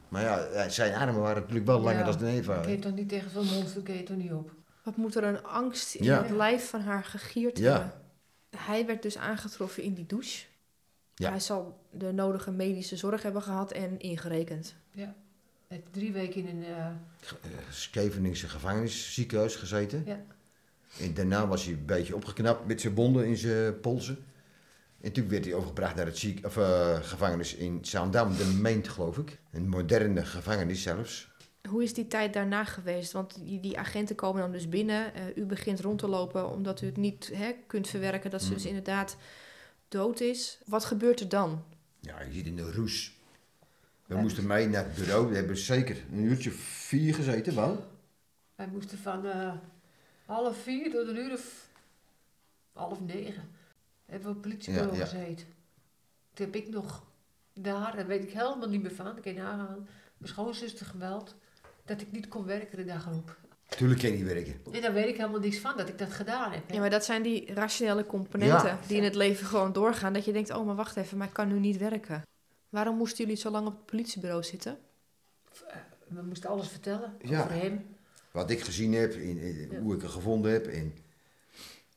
[0.09, 2.57] Maar ja, zijn armen waren natuurlijk wel langer Ja, dan de Eva.
[2.57, 4.51] Ik keek toch niet tegen zo'n monster, keek je toch niet op.
[4.85, 6.23] Wat moet er een angst in Ja.
[6.23, 7.73] het lijf van haar gegierd Ja.
[7.73, 7.93] hebben.
[8.57, 10.47] Hij werd dus aangetroffen in die douche.
[11.15, 11.31] Ja.
[11.31, 14.75] Hij zal de nodige medische zorg hebben gehad en ingerekend.
[14.95, 15.13] Hij
[15.69, 16.65] heeft drie weken in een...
[16.65, 16.87] eh,
[17.71, 20.03] Scheveningse gevangenisziekenhuis gezeten.
[20.07, 20.21] Ja.
[21.01, 24.25] En daarna was hij een beetje opgeknapt met zijn bonden in zijn polsen.
[25.01, 28.89] En toen werd hij overgebracht naar het ziek, of, eh, gevangenis in Zaandam, de Meent
[28.89, 29.41] geloof ik.
[29.53, 31.31] Een moderne gevangenis zelfs.
[31.69, 33.13] Hoe is die tijd daarna geweest?
[33.13, 35.15] Want die, die agenten komen dan dus binnen.
[35.15, 38.49] Eh, u begint rond te lopen omdat u het niet hè, kunt verwerken dat ze
[38.49, 38.55] Mm.
[38.55, 39.17] dus inderdaad
[39.89, 40.59] dood is.
[40.67, 41.65] Wat gebeurt er dan?
[42.01, 43.13] Ja, je zit in de roes.
[44.07, 44.21] We Ja.
[44.21, 45.29] moesten mee naar het bureau.
[45.29, 47.87] We hebben zeker een uurtje vier gezeten, wel.
[48.55, 49.53] Wij moesten van eh,
[50.27, 51.69] half vier tot een uur of
[52.73, 53.49] half negen.
[54.07, 55.07] Hebben we op het politiebureau Ja, ja.
[55.07, 55.47] gezeten.
[56.33, 57.05] Toen heb ik nog
[57.53, 59.89] daar, daar weet ik helemaal niet meer van, dat kan je nagaan,
[60.19, 61.35] mijn schoonzuster gebeld
[61.85, 63.37] dat ik niet kon werken de dag erop.
[63.69, 64.55] Tuurlijk kan je niet werken.
[64.73, 66.69] En daar weet ik helemaal niks van, dat ik dat gedaan heb.
[66.69, 66.75] hè.
[66.75, 68.79] Ja, maar dat zijn die rationele componenten Ja.
[68.87, 70.13] die in het leven gewoon doorgaan.
[70.13, 72.23] Dat je denkt, oh maar wacht even, maar ik kan nu niet werken.
[72.69, 74.79] Waarom moesten jullie zo lang op het politiebureau zitten?
[76.09, 77.41] We moesten alles vertellen Ja.
[77.41, 77.87] over hem,
[78.31, 79.81] Wat ik gezien heb, in, in- Ja.
[79.81, 80.95] hoe ik hem gevonden heb en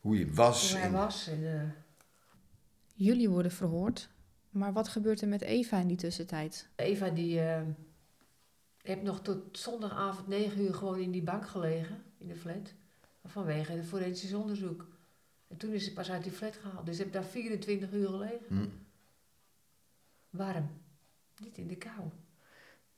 [0.02, 0.70] hoe je was.
[0.70, 1.28] hoe hij en- was.
[1.28, 1.62] En, eh,
[2.94, 4.10] Jullie worden verhoord.
[4.50, 6.68] Maar wat gebeurt er met Eva in die tussentijd?
[6.76, 7.62] Eva die eh,
[8.88, 12.74] heeft nog tot zondagavond 9 uur gewoon in die bank gelegen, in de flat.
[13.26, 14.86] Vanwege het forensisch onderzoek.
[15.48, 16.86] En toen is ze pas uit die flat gehaald.
[16.86, 18.46] Dus ze heeft daar 24 uur gelegen.
[18.48, 18.66] Hm.
[20.30, 20.70] Warm.
[21.42, 22.00] Niet in de kou.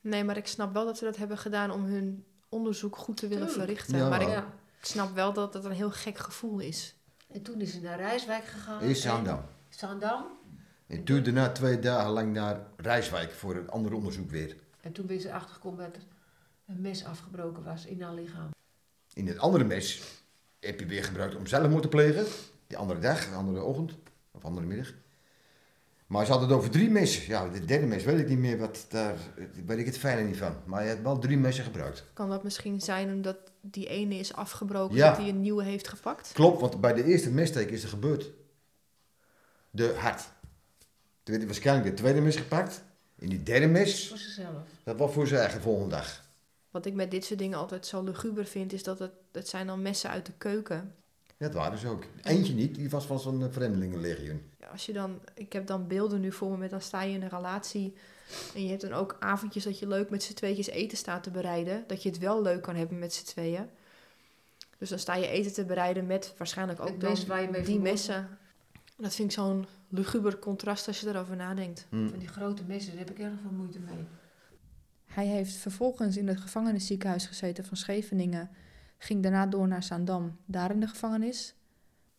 [0.00, 3.28] Nee, maar ik snap wel dat ze dat hebben gedaan om hun onderzoek goed te
[3.28, 3.66] willen Tuurlijk.
[3.68, 3.96] verrichten.
[3.98, 4.08] Ja.
[4.08, 4.52] Maar ik Ja.
[4.80, 6.94] snap wel dat het een heel gek gevoel is.
[7.26, 8.80] En toen is ze naar Rijswijk gegaan.
[8.82, 9.38] Is Zaandam.
[9.38, 10.24] En- Zaandam.
[10.86, 14.56] En toen daarna twee dagen lang naar Rijswijk voor een ander onderzoek weer.
[14.80, 16.02] En toen ben ze achtergekomen dat er
[16.66, 18.48] een mes afgebroken was in haar lichaam.
[19.14, 20.02] In het andere mes
[20.60, 22.26] heb je weer gebruikt om zelfmoord te plegen.
[22.66, 23.92] Die andere dag, de andere ochtend
[24.30, 24.92] of andere middag.
[26.06, 27.22] Maar ze had het over drie messen.
[27.26, 29.16] Ja, de derde mes weet ik niet meer wat daar,
[29.66, 30.54] weet ik het fijne niet van.
[30.64, 32.04] Maar je hebt wel drie messen gebruikt.
[32.12, 35.08] Kan dat misschien zijn omdat die ene is afgebroken, Ja.
[35.08, 36.30] dat hij een nieuwe heeft gepakt?
[36.32, 38.30] Klopt, want bij de eerste messteek is er gebeurd.
[39.70, 40.20] De hart.
[40.20, 40.28] Toen
[41.34, 42.82] werd hij waarschijnlijk de tweede mes gepakt.
[43.20, 44.54] In die derde mes, Voor zichzelf.
[44.84, 46.28] dat was voor zijn eigen volgende dag.
[46.70, 49.66] Wat ik met dit soort dingen altijd zo luguber vind, is dat het, het zijn
[49.66, 50.94] dan messen uit de keuken.
[51.36, 52.04] Dat waren ze ook.
[52.22, 54.42] Eentje niet, die was van zo'n eh, vreemdelingenlegioen.
[54.58, 57.14] Ja, Als je dan, ik heb dan beelden nu voor me met dan sta je
[57.14, 57.94] in een relatie
[58.54, 61.30] en je hebt dan ook avondjes dat je leuk met z'n tweetjes eten staat te
[61.30, 61.84] bereiden.
[61.86, 63.68] Dat je het wel leuk kan hebben met z'n tweeën.
[64.78, 67.62] Dus dan sta je eten te bereiden met waarschijnlijk ook dan mes waar je mee
[67.62, 68.38] die messen.
[69.00, 71.86] Dat vind ik zo'n luguber contrast als je erover nadenkt.
[71.88, 72.08] Hm.
[72.08, 74.06] Van die grote messen, daar heb ik erg veel moeite mee.
[75.04, 78.50] Hij heeft vervolgens in het gevangenisziekenhuis gezeten van Scheveningen.
[78.98, 81.54] Ging daarna door naar Zaandam, daar in de gevangenis.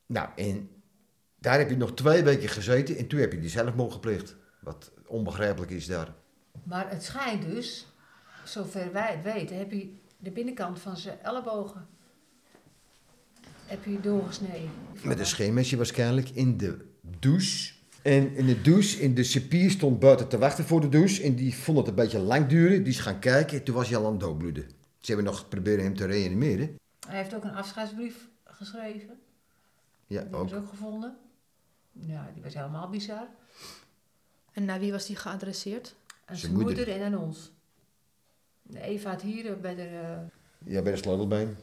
[0.06, 0.70] Nou, en
[1.40, 4.36] daar heb je nog twee weken gezeten en toen heb je die zelfmoord gepleegd.
[4.60, 6.14] Wat onbegrijpelijk is daar.
[6.64, 7.88] Maar het schijnt dus,
[8.44, 11.88] zover wij het weten, heb je de binnenkant van zijn ellebogen
[13.72, 14.70] heb je doorgesneden.
[15.04, 16.86] Met een scheenmesje waarschijnlijk in de
[17.20, 17.74] douche.
[18.02, 21.24] En in de douche, in de cipier stond buiten te wachten voor de douche.
[21.24, 22.84] En die vond het een beetje lang duren.
[22.84, 24.64] Die is gaan kijken en toen was hij al aan het doodbloeden.
[25.00, 26.76] Ze hebben nog proberen hem te reanimeren.
[27.08, 29.10] Hij heeft ook een afscheidsbrief geschreven.
[29.10, 29.16] Ja,
[30.08, 30.50] Die hebben ook.
[30.50, 31.18] ze ook gevonden.
[31.92, 33.28] Ja, die was helemaal bizar.
[34.52, 35.96] En naar wie was die geadresseerd?
[36.08, 36.76] Aan Zijn zijn moeder.
[36.76, 36.96] moeder.
[36.96, 37.52] en aan ons.
[38.74, 40.18] Eva had hier bij de, eh,
[40.74, 41.56] Ja, bij de sleutelbeen.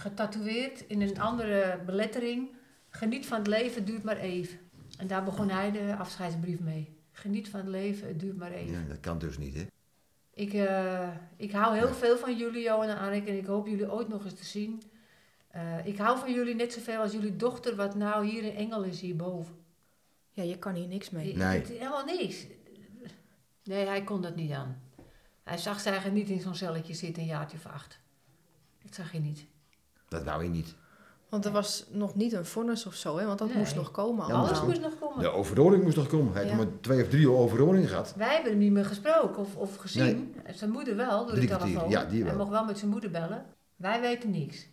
[0.00, 2.48] Getatoeëerd in een andere belettering.
[2.88, 4.58] Geniet van het leven, duurt maar even.
[4.98, 6.98] En daar begon hij de afscheidsbrief mee.
[7.12, 8.72] Geniet van het leven, het duurt maar even.
[8.80, 9.66] Ja, dat kan dus niet, hè?
[10.34, 13.26] Ik, eh, ik hou heel veel van jullie, Johan en Arik.
[13.28, 14.82] En ik hoop jullie ooit nog eens te zien.
[15.48, 18.82] Eh, ik hou van jullie net zoveel als jullie dochter, wat nou hier een engel
[18.82, 19.54] is hierboven.
[20.30, 21.36] Ja, je kan hier niks mee.
[21.36, 21.58] Nee.
[21.58, 22.46] Het- helemaal niks.
[23.64, 24.82] Nee, hij kon dat niet aan.
[25.42, 27.98] Hij zag ze eigenlijk niet in zo'n celletje zitten een jaartje of acht.
[28.82, 29.44] Dat zag je niet.
[30.10, 30.74] Dat wou je niet.
[31.28, 33.26] Want er was nog niet een vonnis of zo, hè?
[33.26, 33.56] Want dat Nee.
[33.56, 34.46] moest nog komen Ja, allemaal.
[34.48, 35.18] Alles moest nog komen.
[35.22, 36.32] De overhoring moest nog komen.
[36.32, 36.64] Hij heeft Ja.
[36.64, 38.14] maar twee of drie overhoringen gehad.
[38.16, 40.36] Wij hebben hem niet meer gesproken of, of gezien.
[40.54, 41.90] Zijn moeder wel, door Drie de telefoon.
[41.90, 42.38] ja, die Hij wel.
[42.38, 43.44] mocht wel met zijn moeder bellen.
[43.76, 44.68] Wij weten niks.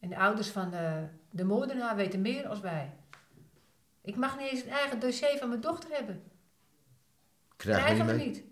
[0.00, 2.94] En de ouders van de, de moordenaar weten meer als wij.
[4.02, 6.22] Ik mag niet eens een eigen dossier van mijn dochter hebben.
[7.56, 8.42] Krijgen we niet.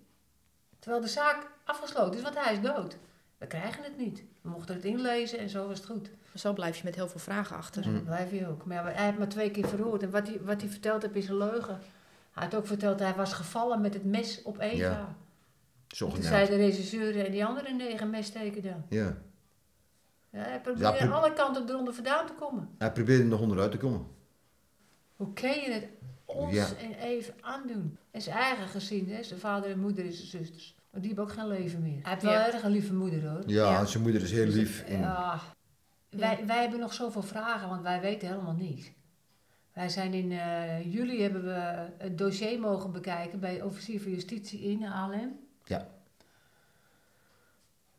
[0.78, 2.96] Terwijl de zaak afgesloten is, want hij is dood.
[3.44, 4.22] We krijgen het niet.
[4.40, 6.10] We mochten het inlezen en zo was het goed.
[6.34, 7.86] Zo blijf je met heel veel vragen achter.
[7.88, 7.94] Mm.
[7.94, 8.64] Dat blijf je ook.
[8.64, 10.02] Maar ja, hij heeft maar twee keer verhoord.
[10.02, 11.78] En wat hij, wat hij verteld heeft is een leugen.
[12.32, 14.76] Hij had ook verteld dat hij was gevallen met het mes op Eva.
[14.76, 15.16] Ja,
[15.86, 18.84] toen zei de regisseur en die andere negen messteken dan.
[18.88, 19.16] Ja.
[20.30, 22.68] Ja, hij probeerde Ja, pro- aan alle kanten eronder vandaan te komen.
[22.78, 24.06] Hij probeerde er nog onderuit te komen.
[25.16, 25.86] Hoe kun je het
[26.24, 26.66] ons Ja.
[26.80, 27.96] en even aandoen?
[28.10, 29.22] En zijn eigen gezin, hè?
[29.22, 30.74] zijn vader en moeder en zijn zusters.
[30.94, 31.98] Want die hebben ook geen leven meer.
[32.02, 33.42] Hij heeft wel erg een lieve moeder hoor.
[33.46, 33.84] Ja, Ja.
[33.84, 34.82] zijn moeder is heel Dus, lief.
[34.84, 35.40] En Ja.
[36.10, 38.90] Wij, wij hebben nog zoveel vragen, want wij weten helemaal niets.
[39.72, 44.60] Wij zijn in eh, juli hebben we het dossier mogen bekijken bij officier van justitie
[44.60, 45.38] in Haarlem.
[45.64, 45.88] Ja.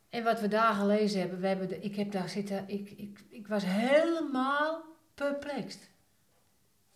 [0.08, 3.24] En wat we daar gelezen hebben, we hebben de, ik heb daar zitten, ik, ik,
[3.28, 4.82] ik was helemaal
[5.14, 5.90] perplext.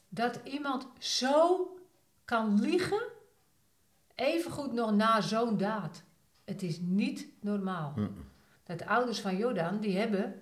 [0.08, 1.68] Dat iemand zo
[2.24, 3.02] kan liegen,
[4.20, 6.02] evengoed nog na zo'n daad.
[6.44, 7.92] Het is niet normaal.
[7.96, 8.14] Mm.
[8.64, 10.40] Dat de ouders van Jordan, die hebben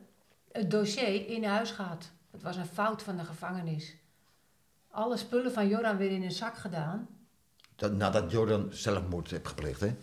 [0.53, 2.11] het dossier in huis gehad.
[2.31, 3.97] Het was een fout van de gevangenis.
[4.91, 7.09] Alle spullen van Jordan weer in een zak gedaan.
[7.76, 9.95] dat, nadat Jordan zelfmoord heeft gepleegd, hè?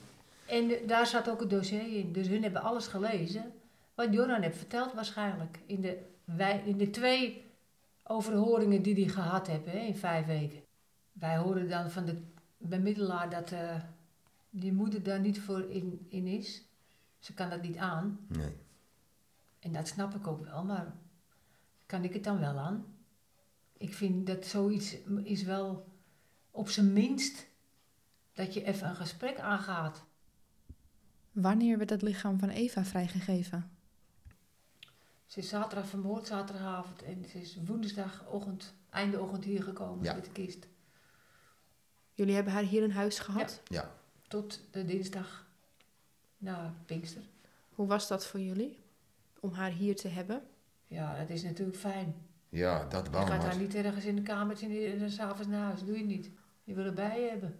[0.47, 2.11] En de- daar zat ook het dossier in.
[2.11, 3.51] Dus hun hebben alles gelezen.
[3.95, 5.59] Wat Jordan heeft verteld waarschijnlijk.
[5.65, 7.43] In de, wij, in de twee
[8.03, 10.61] overhoringen die hij gehad heeft hè, in vijf weken.
[11.11, 12.21] Wij horen dan van de
[12.69, 13.81] bemiddelaar dat eh,
[14.49, 16.63] die moeder daar niet voor in, in is.
[17.19, 18.19] Ze kan dat niet aan.
[18.27, 18.55] Nee.
[19.59, 20.95] En dat snap ik ook wel, maar
[21.85, 22.85] kan ik het dan wel aan?
[23.77, 25.87] Ik vind dat zoiets is wel
[26.51, 27.47] op zijn minst
[28.33, 30.03] dat je even een gesprek aangaat.
[31.31, 33.69] Wanneer werd het lichaam van Eva vrijgegeven?
[35.25, 37.03] Ze is zaterdag vermoord, zaterdagavond.
[37.03, 40.13] En ze is woensdagochtend, einde ochtend hier gekomen Ja.
[40.13, 40.67] met de kist.
[42.15, 43.61] Jullie hebben haar hier in huis gehad.
[43.67, 43.91] Ja.
[44.27, 45.45] Tot de dinsdag
[46.37, 47.21] na Pinkster.
[47.69, 48.77] Hoe was dat voor jullie?
[49.39, 50.41] Om haar hier te hebben?
[50.87, 52.15] Ja, dat is natuurlijk fijn.
[52.49, 55.63] Ja, dat Je wou gaat haar niet ergens in de kamertje en dan s'avonds naar
[55.65, 55.83] huis.
[55.83, 56.29] doe je niet.
[56.63, 57.55] Je wil erbij je hebben.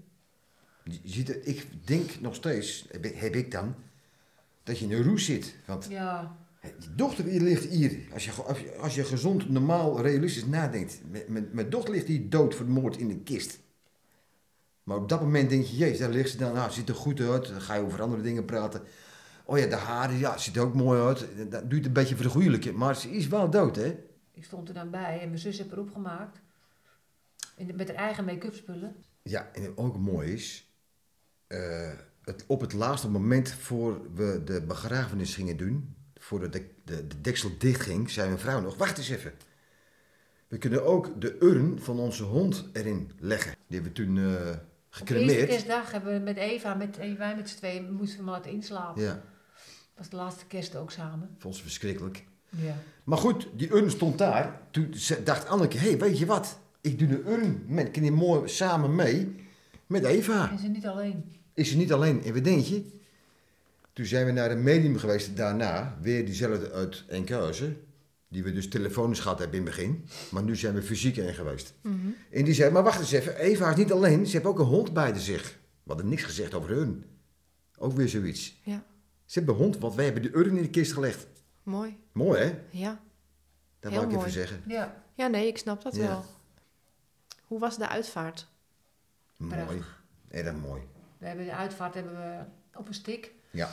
[0.84, 3.76] Je ziet het, ik denk nog steeds, heb ik, heb ik dan,
[4.64, 5.56] dat je in een roes zit.
[5.66, 8.00] Want Ja, je dochter ligt hier.
[8.14, 11.02] Als je, als je, als je gezond, normaal, realistisch nadenkt.
[11.10, 13.60] Mijn- Mijn mijn dochter ligt hier dood vermoord in de kist.
[14.86, 16.54] Maar op dat moment denk je, jezus, daar ligt ze dan.
[16.54, 17.48] Nou, ziet er goed uit.
[17.48, 18.82] Dan ga je over andere dingen praten.
[19.46, 21.28] Oh ja, de haren, ja, ziet er ook mooi uit.
[21.50, 22.76] Dat duurt een beetje vergoeilijken.
[22.76, 23.98] Maar ze is wel dood, hè?
[24.32, 26.40] ik stond er dan bij en mijn zus heeft erop gemaakt.
[27.58, 28.96] In de- met haar eigen make-up spullen.
[29.22, 30.72] Ja, en ook mooi is,
[31.48, 37.08] eh, het, op het laatste moment voor we de begrafenis gingen doen, voordat de, de,
[37.08, 39.34] de deksel dicht ging, zei mijn vrouw nog, wacht eens even.
[40.48, 43.52] We kunnen ook de urn van onze hond erin leggen.
[43.68, 44.58] Die hebben we toen eh
[45.02, 45.50] Op de eerste gecremeerd.
[45.50, 48.52] kerstdag hebben we met Eva, met, en wij met z'n tweeën, moesten we hem laten
[48.52, 49.02] inslapen.
[49.02, 49.24] Ja, Dat
[49.98, 51.30] was de laatste kerst ook samen.
[51.38, 52.26] vond ze verschrikkelijk.
[52.50, 52.76] Ja.
[53.04, 54.62] Maar goed, die urn stond daar.
[54.72, 54.94] Toen
[55.24, 56.60] dacht Anneke, hé, hey, weet je wat?
[56.82, 59.36] Ik doe de urn met die mooi samen mee
[59.88, 60.52] met Eva.
[60.52, 61.36] En ze niet alleen.
[61.54, 62.84] is ze niet alleen in Wedentje.
[63.94, 67.85] Toen zijn we naar een medium geweest daarna, weer diezelfde uit Enkhuizen,
[68.28, 70.08] die we dus telefonisch gehad hebben in het begin.
[70.32, 71.74] Maar nu zijn we fysiek heen geweest.
[72.32, 74.66] En die zei, maar wacht eens even, Eva is niet alleen, ze heeft ook een
[74.66, 75.52] hond bij de zich.
[75.84, 77.06] We hadden niks gezegd over hun.
[77.78, 78.60] Ook weer zoiets.
[78.64, 78.84] Ja,
[79.26, 81.28] Ze hebben een hond, want wij hebben de urn in de kist gelegd.
[81.64, 81.98] mooi.
[82.12, 82.60] Mooi hè?
[82.72, 83.00] Ja.
[83.80, 84.20] Dat wou ik mooi.
[84.22, 84.64] even zeggen.
[84.68, 86.02] Ja, ja, nee, ik snap dat Ja.
[86.08, 86.26] wel.
[87.44, 88.48] Hoe was de uitvaart?
[89.38, 89.82] Mooi.
[90.30, 90.82] Erg mooi.
[91.18, 92.44] we hebben de uitvaart hebben we
[92.80, 93.32] op een stick.
[93.52, 93.72] Ja.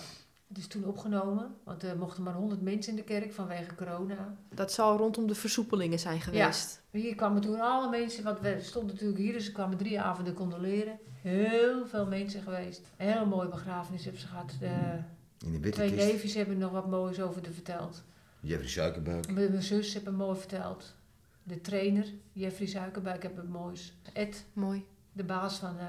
[0.53, 4.36] Het is toen opgenomen, want er mochten maar 100 mensen in de kerk vanwege corona.
[4.55, 6.82] Dat zal rondom de versoepelingen zijn geweest.
[6.90, 10.34] Hier kwamen toen alle mensen, want we stonden natuurlijk hier, dus er kwamen drie avonden
[10.34, 10.98] condoleren.
[11.22, 12.80] Heel veel mensen geweest.
[12.96, 14.55] Een hele mooie begrafenis hebben ze gehad.
[14.61, 14.98] De
[15.46, 16.07] In de witte twee kist.
[16.07, 18.03] neefjes hebben nog wat moois over te verteld.
[18.40, 19.32] Jeffrey Suikerbuik.
[19.32, 20.94] Mijn mijn zus heeft me mooi verteld.
[21.42, 23.94] De trainer, Jeffrey Suikerbuik, heeft het moois.
[24.12, 24.84] Ed, Mooi.
[25.12, 25.86] de baas van eh,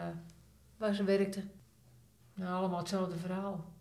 [0.77, 1.43] waar ze werkte.
[2.33, 3.71] Nou, allemaal hetzelfde verhaal.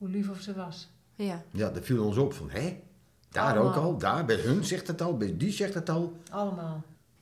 [0.00, 0.88] Hoe lief of ze was.
[1.14, 1.42] Ja.
[1.50, 2.82] Ja, dat viel ons op van, hè?
[3.28, 6.20] Daar ook al, daar, bij hun zegt het al, bij die zegt het al.
[6.30, 6.74] Allemaal.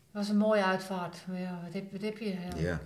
[0.06, 1.24] Het was een mooie uitvaart.
[1.32, 2.30] Ja, wat heb, wat heb je?
[2.30, 2.56] Ja.
[2.56, 2.80] Ja,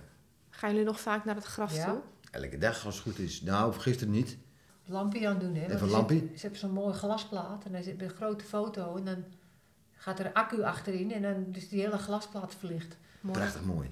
[0.49, 1.85] Gaan jullie nog vaak naar het graf Ja.
[1.85, 2.01] toe?
[2.31, 3.41] elke dag als het goed is.
[3.41, 4.37] Nou, gisteren niet.
[4.85, 5.65] Lampje aan doen, hè?
[5.65, 6.17] Even een lampje?
[6.17, 9.23] Ze, ze hebben zo'n mooie glasplaat en daar zit een grote foto en dan
[9.91, 12.97] gaat er accu achterin en dan dus die hele glasplaat verlicht.
[13.21, 13.37] Mooi.
[13.37, 13.89] Prachtig mooi.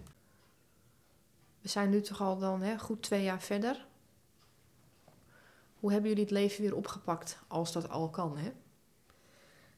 [1.62, 3.86] We zijn nu toch al dan hè, goed twee jaar verder.
[5.82, 8.38] Hoe hebben jullie het leven weer opgepakt, als dat al kan?
[8.38, 8.52] Hè?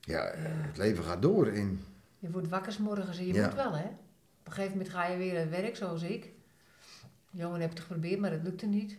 [0.02, 1.48] Ja, eh, het leven gaat door.
[1.48, 1.86] En
[2.20, 3.46] Je wordt wakker 's morgens en je Ja.
[3.46, 3.84] moet wel, hè?
[3.86, 6.30] Op een gegeven moment ga je weer aan het werk, zoals ik.
[7.30, 8.98] Jongen heb het geprobeerd, maar het lukte niet.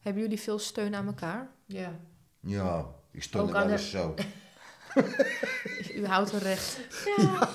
[0.00, 1.50] Hebben jullie veel steun aan elkaar?
[1.66, 2.00] Ja.
[2.40, 4.14] ja, ik stond er wel eens zo.
[6.00, 6.80] U houdt een recht.
[7.16, 7.48] ja.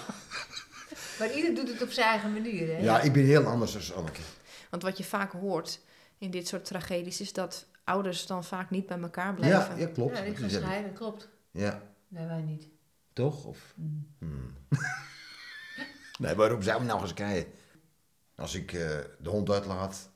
[1.20, 2.78] maar ieder doet het op zijn eigen manier, hè?
[2.78, 4.22] Ja, ik ben heel anders dan Anneke.
[4.70, 5.80] Want wat je vaak hoort
[6.18, 9.76] in dit soort tragedies is dat ouders dan vaak niet bij elkaar blijven.
[9.76, 10.18] Ja, ja, klopt.
[10.18, 10.62] Ja, ik Dat ga is het.
[10.64, 11.30] scheiden, klopt.
[11.52, 12.68] Ja, Nee, wij niet.
[13.14, 13.46] toch?
[13.46, 14.08] Of, Mm.
[14.20, 14.54] hmm.
[16.20, 17.52] nee, waarom zou we nou eens kijken?
[18.36, 18.80] Als ik eh,
[19.20, 20.10] de hond uitlaat,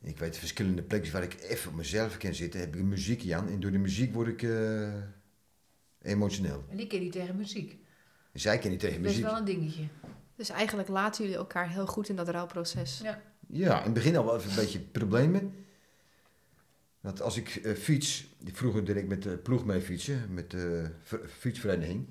[0.00, 3.34] ik weet verschillende plekjes waar ik even op mezelf kan zitten, heb ik een muziekje
[3.36, 3.48] aan.
[3.48, 4.92] En door de muziek word ik eh,
[6.02, 6.64] emotioneel.
[6.70, 7.76] En die ken niet tegen muziek.
[8.32, 9.24] Zij kan niet tegen muziek.
[9.24, 9.84] wel een dingetje.
[10.36, 13.00] Dus eigenlijk laten jullie elkaar heel goed in dat rouwproces.
[13.02, 13.20] Ja.
[13.48, 15.66] Ja, in het begin al wel even een beetje problemen.
[17.00, 20.90] Want als ik eh, fiets, vroeger deed ik met de ploeg mee fietsen, met de
[21.38, 22.06] fietsvereniging.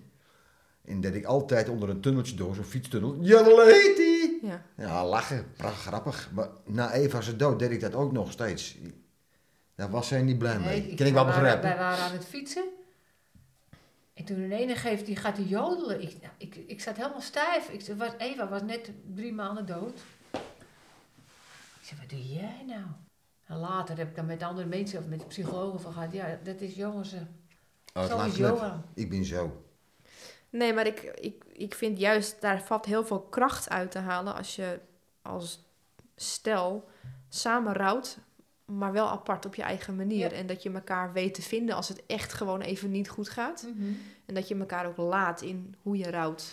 [0.85, 3.17] En deed ik altijd onder een tunneltje door, zo'n fietstunnel.
[3.21, 4.39] Jadeletie!
[4.41, 4.65] Ja.
[4.77, 6.31] Ja, lachen, prachtig grappig.
[6.33, 8.77] Maar na Eva zijn dood deed ik dat ook nog steeds.
[9.75, 10.81] Daar was zij niet blij mee.
[10.81, 11.69] Nee, Kan ik wel begrijpen.
[11.69, 12.65] Wij waren aan het fietsen.
[14.13, 16.01] En toen in ene geeft die gaat die jodelen.
[16.01, 17.69] Ik, ja, ik, ik zat helemaal stijf.
[17.69, 19.99] Ik, was, Eva was net drie maanden dood.
[21.81, 22.85] Ik zei, wat doe jij nou?
[23.47, 26.11] En later heb ik dan met andere mensen of met psychologen van gehad.
[26.13, 27.13] Ja, dat is jongens.
[27.13, 27.21] eh,
[27.93, 28.35] Oh, zo laat is.
[28.37, 28.83] Johan.
[28.93, 29.63] Ik ben zo.
[30.49, 34.35] Nee, maar ik, ik, ik vind juist, daar valt heel veel kracht uit te halen
[34.35, 34.79] als je
[35.21, 35.65] als
[36.15, 36.89] stel
[37.29, 38.17] samen rouwt,
[38.65, 40.31] maar wel apart op je eigen manier.
[40.31, 40.37] Ja.
[40.37, 43.67] En dat je elkaar weet te vinden als het echt gewoon even niet goed gaat.
[44.25, 46.51] En dat je elkaar ook laat in hoe je rouwt.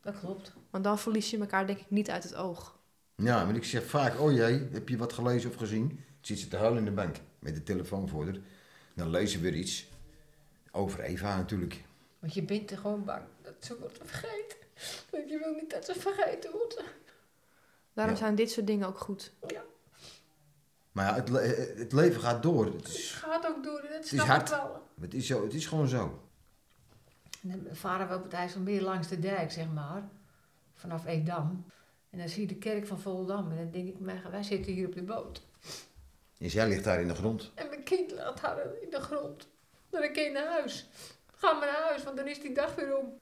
[0.00, 0.52] Dat klopt.
[0.70, 2.78] Want dan verlies je elkaar denk ik niet uit het oog.
[3.16, 6.00] Ja, maar ik zeg vaak, oh jee, heb je wat gelezen of gezien?
[6.22, 8.36] Zit ze te huilen in de bank met de telefoon voor haar.
[8.94, 9.88] Dan lezen we weer iets.
[10.70, 11.84] Over Eva natuurlijk.
[12.18, 14.56] Want je bent er gewoon bang dat ze wordt vergeten.
[15.10, 16.82] Want je wil niet dat ze vergeten wordt.
[17.92, 18.20] Daarom Ja.
[18.20, 19.32] zijn dit soort dingen ook goed.
[19.46, 19.62] Ja.
[20.92, 22.64] Maar ja, het, le- het leven gaat door.
[22.64, 23.82] Het Het is, gaat ook door.
[23.92, 24.48] Dat is hard.
[24.50, 24.88] ik wel.
[25.00, 26.28] het is, zo, het is gewoon zo.
[27.42, 30.08] En dan varen we op het IJsselmeer langs de dijk, zeg maar.
[30.74, 31.64] Vanaf Edam.
[32.10, 33.50] En dan zie je de kerk van Volendam.
[33.50, 33.96] En dan denk ik,
[34.30, 35.42] wij zitten hier op de boot.
[36.42, 37.50] En zij ligt daar in de grond.
[37.54, 39.48] En mijn kind laat haar in de grond.
[39.90, 40.88] Dan kan je naar huis.
[41.34, 43.20] Ga maar naar huis, want dan is die dag weer om.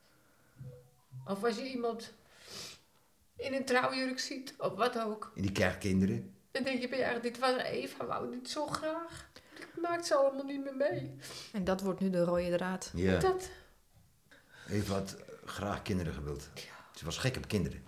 [1.27, 2.13] Of als je iemand
[3.37, 5.33] in een trouwjurk ziet, of wat ook.
[5.37, 6.35] En die krijgt kinderen.
[6.51, 9.31] Dan denk je bij je, dit was Eva, wou dit zo graag.
[9.57, 11.17] Ik maak ze allemaal niet meer mee.
[11.53, 12.91] En dat wordt nu de rode draad.
[12.95, 13.19] Ja.
[13.19, 13.51] Dat,
[14.69, 16.49] Eva had graag kinderen gewild.
[16.95, 17.83] Ze was gek op kinderen.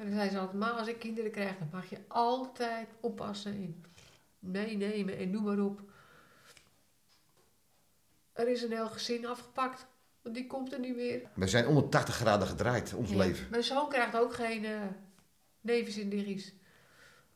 [0.00, 3.52] En dan zei ze altijd, maar als ik kinderen krijg, dan mag je altijd oppassen
[3.52, 3.84] en
[4.38, 5.80] meenemen en noem maar op.
[8.32, 9.86] Er is een heel gezin afgepakt,
[10.22, 11.30] want die komt er niet meer.
[11.34, 13.16] We zijn 180 graden gedraaid, ons Ja.
[13.16, 13.50] leven.
[13.50, 14.82] Mijn zoon krijgt ook geen uh,
[15.60, 16.52] neefjes en.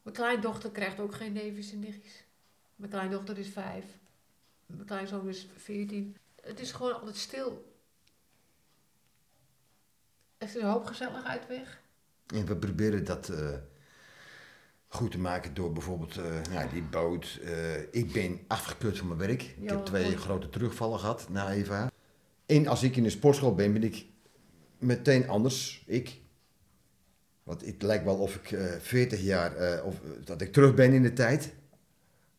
[0.02, 2.24] Mijn kleindochter krijgt ook geen neefjes en nichtjes.
[2.76, 3.84] Mijn kleindochter is vijf.
[4.66, 6.16] Mijn kleinzoon is veertien.
[6.40, 7.74] Het is gewoon altijd stil.
[10.38, 11.82] Er is een hoop gezelligheid weg.
[12.26, 13.48] En we proberen dat eh,
[14.88, 16.20] goed te maken door bijvoorbeeld
[16.50, 17.40] nou, die boot.
[17.42, 19.42] Eh, ik ben afgekeurd van mijn werk.
[19.42, 20.20] Ik heb twee goed.
[20.20, 21.90] grote terugvallen gehad na Eva.
[22.46, 24.06] En als ik in de sportschool ben, ben ik
[24.78, 25.84] meteen anders.
[25.86, 26.22] Ik.
[27.42, 31.02] Want het lijkt wel of ik eh 40 jaar, of dat ik terug ben in
[31.02, 31.54] de tijd.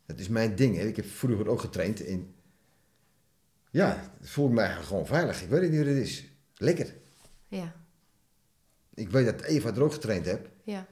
[0.05, 0.75] Dat is mijn ding.
[0.75, 0.83] Hè.
[0.83, 2.05] Ik heb vroeger ook getraind.
[2.05, 2.35] En
[3.71, 5.41] ja, het voel ik mij gewoon veilig.
[5.41, 6.25] Ik weet niet hoe het is.
[6.55, 6.95] Lekker.
[7.47, 7.75] Ja,
[8.95, 10.41] Ik weet dat Eva er ook getraind heeft.
[10.63, 10.85] ja.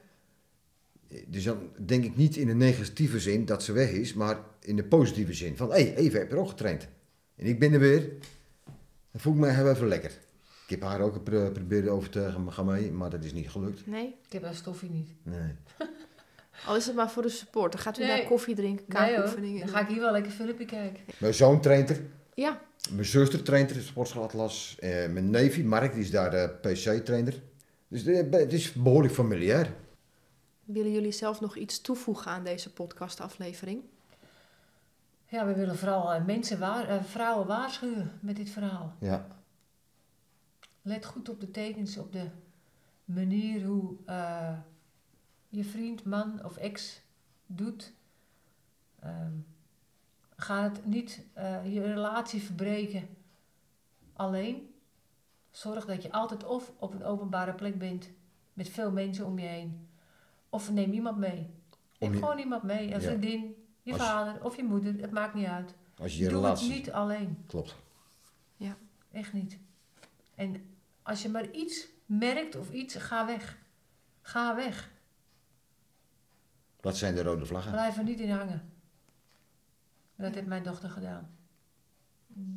[1.27, 4.75] Dus dan denk ik niet in de negatieve zin dat ze weg is, maar in
[4.75, 5.57] de positieve zin.
[5.57, 6.87] Van, hé, hey, Eva heb er ook getraind.
[7.35, 7.99] En ik ben er weer.
[9.11, 10.09] Dan voel ik mij heel even lekker.
[10.63, 13.87] Ik heb haar ook gepro- geprobeerd over te gaan mee, maar dat is niet gelukt.
[13.87, 14.05] Nee?
[14.25, 15.09] Ik heb dat stoffie niet.
[15.23, 15.51] Nee.
[16.67, 17.71] Al is het maar voor de support.
[17.71, 18.17] Dan gaat u Nee.
[18.17, 19.75] daar koffie drinken, Nee kaakoefeningen dan doen.
[19.75, 21.03] ga ik hier wel lekker filmpje kijken.
[21.17, 22.01] Mijn zoon traint er.
[22.33, 24.75] Ja, Mijn zuster traint er, sportschool-atlas.
[24.79, 27.41] Eh, mijn neefje, Mark, die is daar eh, PC-trainer.
[27.93, 29.73] Dus het is behoorlijk familiair.
[30.63, 33.83] willen jullie zelf nog iets toevoegen aan deze podcastaflevering?
[35.27, 38.95] Ja, we willen vooral eh, mensen waar, eh, vrouwen waarschuwen met dit verhaal.
[38.99, 39.27] Ja.
[40.81, 42.27] Let goed op de tekens, op de
[43.05, 44.57] manier hoe eh,
[45.49, 47.01] je vriend, man of ex
[47.45, 47.93] doet.
[48.99, 49.33] Ehm,
[50.35, 53.07] ga het niet eh, je relatie verbreken
[54.13, 54.72] alleen.
[55.53, 58.09] Zorg dat je altijd of op een openbare plek bent
[58.53, 59.87] met veel mensen om je heen.
[60.49, 61.49] Of neem iemand mee.
[61.99, 62.83] Neem je- gewoon iemand mee.
[62.93, 63.07] Een Ja.
[63.07, 64.93] vriendin, je Als- vader of je moeder.
[65.01, 65.75] Het maakt niet uit.
[65.97, 66.67] Als je je Doe relatie...
[66.67, 67.43] het niet alleen.
[67.47, 67.75] Klopt.
[69.11, 69.57] Echt niet.
[70.35, 73.57] En als je maar iets merkt of iets, ga weg.
[74.21, 74.91] Ga weg.
[76.81, 77.71] Wat zijn de rode vlaggen?
[77.71, 78.69] Blijf er niet in hangen.
[80.15, 81.35] Dat heeft mijn dochter gedaan.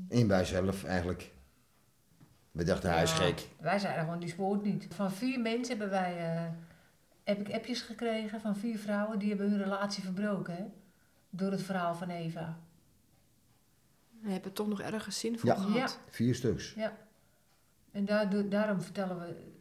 [0.08, 1.32] In bij zelf eigenlijk.
[2.56, 3.48] We dachten, hij is Ja, gek.
[3.60, 4.86] Wij zeiden gewoon, die spoort niet.
[4.94, 6.52] Van vier mensen hebben wij, eh,
[7.24, 10.56] heb ik appjes gekregen van vier vrouwen die hebben hun relatie verbroken.
[10.56, 10.64] Hè?
[11.30, 12.58] Door het verhaal van Eva.
[14.20, 15.54] We hebben toch nog ergens zin voor Ja.
[15.56, 15.74] gehad.
[15.74, 15.88] Ja.
[16.10, 16.74] Vier stuks.
[17.92, 19.52] En daardoor, daarom vertellen we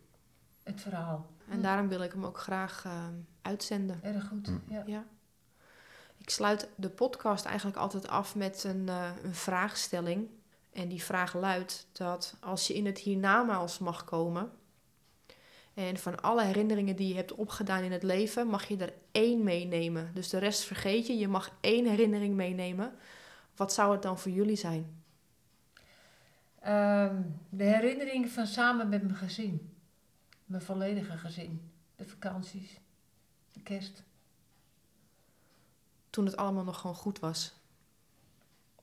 [0.64, 1.30] het verhaal.
[1.50, 3.08] En daarom wil ik hem ook graag eh,
[3.42, 4.00] uitzenden.
[4.04, 4.48] Erg goed.
[4.48, 4.74] Hm.
[4.74, 4.84] Ja.
[4.86, 5.04] Ja.
[6.18, 10.28] Ik sluit de podcast eigenlijk altijd af met een, eh, een vraagstelling.
[10.76, 14.52] En die vraag luidt dat als je in het hiernamaals mag komen...
[15.74, 18.48] en van alle herinneringen die je hebt opgedaan in het leven...
[18.48, 20.12] mag je er één meenemen.
[20.14, 21.18] Dus de rest vergeet je.
[21.18, 22.94] Je mag één herinnering meenemen.
[23.56, 25.04] Wat zou het dan voor jullie zijn?
[26.60, 29.76] Ehm, de herinnering van samen met mijn gezin.
[30.46, 31.72] Mijn volledige gezin.
[31.96, 32.80] De vakanties.
[33.52, 34.04] De kerst.
[36.10, 37.54] Toen het allemaal nog gewoon goed was.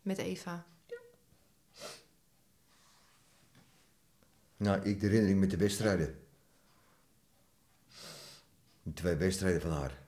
[0.02, 0.64] Met Eva.
[4.62, 6.14] Nou, ik de herinnering met de wedstrijden.
[8.82, 9.98] De twee wedstrijden van haar.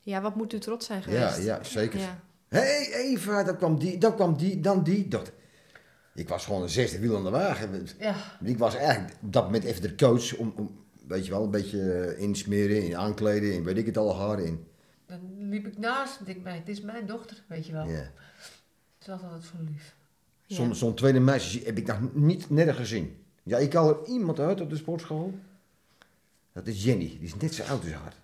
[0.00, 1.42] Ja, wat moet u trots zijn geweest?
[1.42, 2.00] ja, zeker.
[2.00, 2.20] Ja.
[2.48, 5.32] Hé, hey, Eva, dan kwam die, dan kwam die, dan die, dat.
[6.14, 7.86] Ik was gewoon een zesde wiel aan de wagen.
[7.98, 11.42] Ja, Ik was eigenlijk op dat moment even de coach om, om weet je wel,
[11.44, 14.66] een beetje eh, insmeren, in aankleden, in weet ik het al, haar in.
[15.06, 16.18] dan liep ik naast.
[16.18, 17.86] en denk, dit is mijn dochter, weet je wel.
[17.86, 17.94] Ja.
[17.94, 18.12] Het
[19.00, 19.94] is altijd zo lief.
[20.54, 23.16] Zo'n zo'n tweede meisje heb ik nog niet nergens gezien.
[23.42, 25.34] Ja, ik haal er iemand uit op de sportschool.
[26.52, 28.14] Dat is Jenny, die is net zo oud als haar.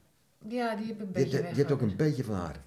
[0.49, 2.61] Ja, die heb ik een Die, beetje die hebt ook een beetje van haar.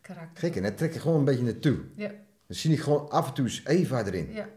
[0.00, 0.38] karakter.
[0.38, 1.78] Gek, en hij trekt er gewoon een beetje naartoe.
[1.96, 2.08] Ja,
[2.46, 4.32] Dan zie ik gewoon af en toe eens Eva erin.
[4.32, 4.48] ja.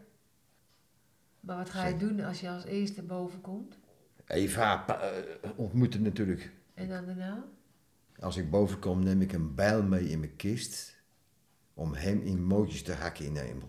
[1.40, 3.78] Maar wat ga je doen als je als eerste boven komt?
[4.26, 6.50] Eva eh, ontmoeten natuurlijk.
[6.74, 7.44] En dan daarna?
[8.20, 10.96] Als ik boven kom, neem ik een bijl mee in mijn kist.
[11.74, 13.68] Om hem in mootjes te hakken in de hemel.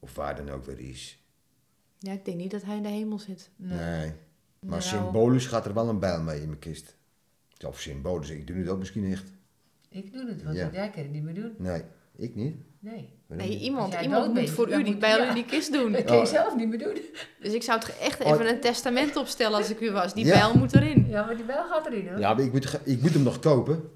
[0.00, 1.24] Of waar dan ook weer is.
[1.98, 3.50] ja, ik denk niet dat hij in de hemel zit.
[3.56, 4.12] Nee.
[4.60, 6.96] Maar Nou, symbolisch gaat er wel een bijl mee in mijn kist.
[7.66, 9.30] Of symbolisch, ik doe het ook misschien echt.
[9.88, 10.68] Ik doe het, want Ja.
[10.72, 11.54] jij kan het niet meer doen.
[11.58, 11.82] Nee,
[12.16, 12.56] ik niet.
[12.78, 13.08] Nee.
[13.26, 13.60] Nee, niet?
[13.60, 15.28] iemand, iemand moet bent, voor u die bijl ja.
[15.28, 15.92] in die kist doen.
[15.92, 16.28] Dat kan je Oh.
[16.28, 16.98] zelf niet meer doen.
[17.40, 18.30] Dus ik zou het echt Oh.
[18.30, 20.14] even een testament opstellen als ik u was.
[20.14, 20.32] Die Ja.
[20.32, 21.06] bijl moet erin.
[21.08, 22.18] Ja, maar die bijl gaat erin hoor.
[22.18, 23.90] Ja, maar ik moet, ik moet hem nog kopen.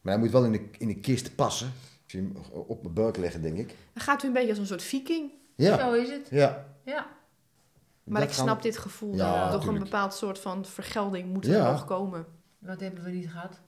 [0.00, 1.72] Maar hij moet wel in de, in de kist passen.
[2.18, 3.68] Hem op mijn buik leggen, denk ik.
[3.92, 5.30] Dan gaat u een beetje als een soort viking.
[5.56, 6.28] Ja, Zo is het.
[6.30, 6.66] ja.
[6.84, 7.06] Ja.
[8.04, 9.14] Maar Dat ik snap we- dit gevoel.
[9.14, 12.26] Ja, dat er toch een bepaald soort van vergelding moet er nog komen.
[12.58, 13.60] Wat hebben we niet gehad?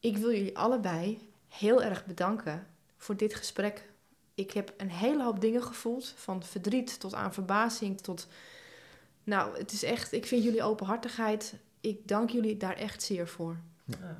[0.00, 2.66] Ik wil jullie allebei heel erg bedanken
[2.96, 3.88] voor dit gesprek.
[4.34, 6.12] Ik heb een hele hoop dingen gevoeld.
[6.16, 8.26] Van verdriet tot aan verbazing tot...
[9.24, 10.12] Nou, het is echt...
[10.12, 11.54] Ik vind jullie openhartigheid...
[11.80, 13.56] Ik dank jullie daar echt zeer voor.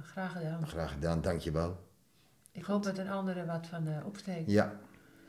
[0.02, 0.66] Graag gedaan.
[0.68, 1.76] Graag gedaan, dankjewel.
[2.60, 4.50] Ik hoop dat een andere wat van eh, opsteekt.
[4.50, 4.72] Ja,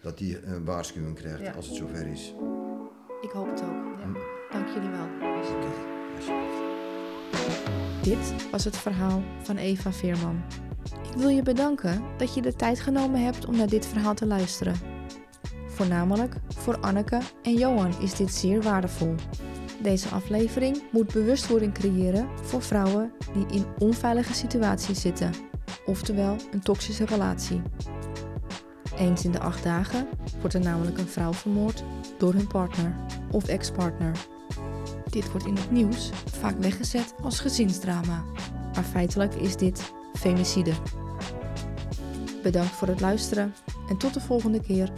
[0.01, 1.51] dat hij een waarschuwing krijgt Ja.
[1.51, 2.33] als het zover is.
[3.21, 3.85] Ik hoop het ook.
[3.99, 4.19] Ja.
[4.51, 5.05] Dank jullie wel.
[5.05, 5.25] Oké,
[6.17, 6.59] alsjeblieft.
[8.03, 10.41] Dit was het verhaal van Eva Veerman.
[11.11, 14.25] Ik wil je bedanken dat je de tijd genomen hebt om naar dit verhaal te
[14.25, 14.75] luisteren.
[15.67, 19.15] Voornamelijk voor Anneke en Johan is dit zeer waardevol.
[19.81, 25.31] Deze aflevering moet bewustwording creëren voor vrouwen die in onveilige situaties zitten,
[25.85, 27.61] oftewel een toxische relatie.
[28.97, 30.07] Eens in de acht dagen
[30.39, 31.83] wordt er namelijk een vrouw vermoord
[32.17, 32.95] door hun partner
[33.31, 34.15] of ex-partner.
[35.09, 38.23] Dit wordt in het nieuws vaak weggezet als gezinsdrama,
[38.73, 40.73] maar feitelijk is dit femicide.
[42.43, 43.53] Bedankt voor het luisteren
[43.89, 44.91] en tot de volgende keer.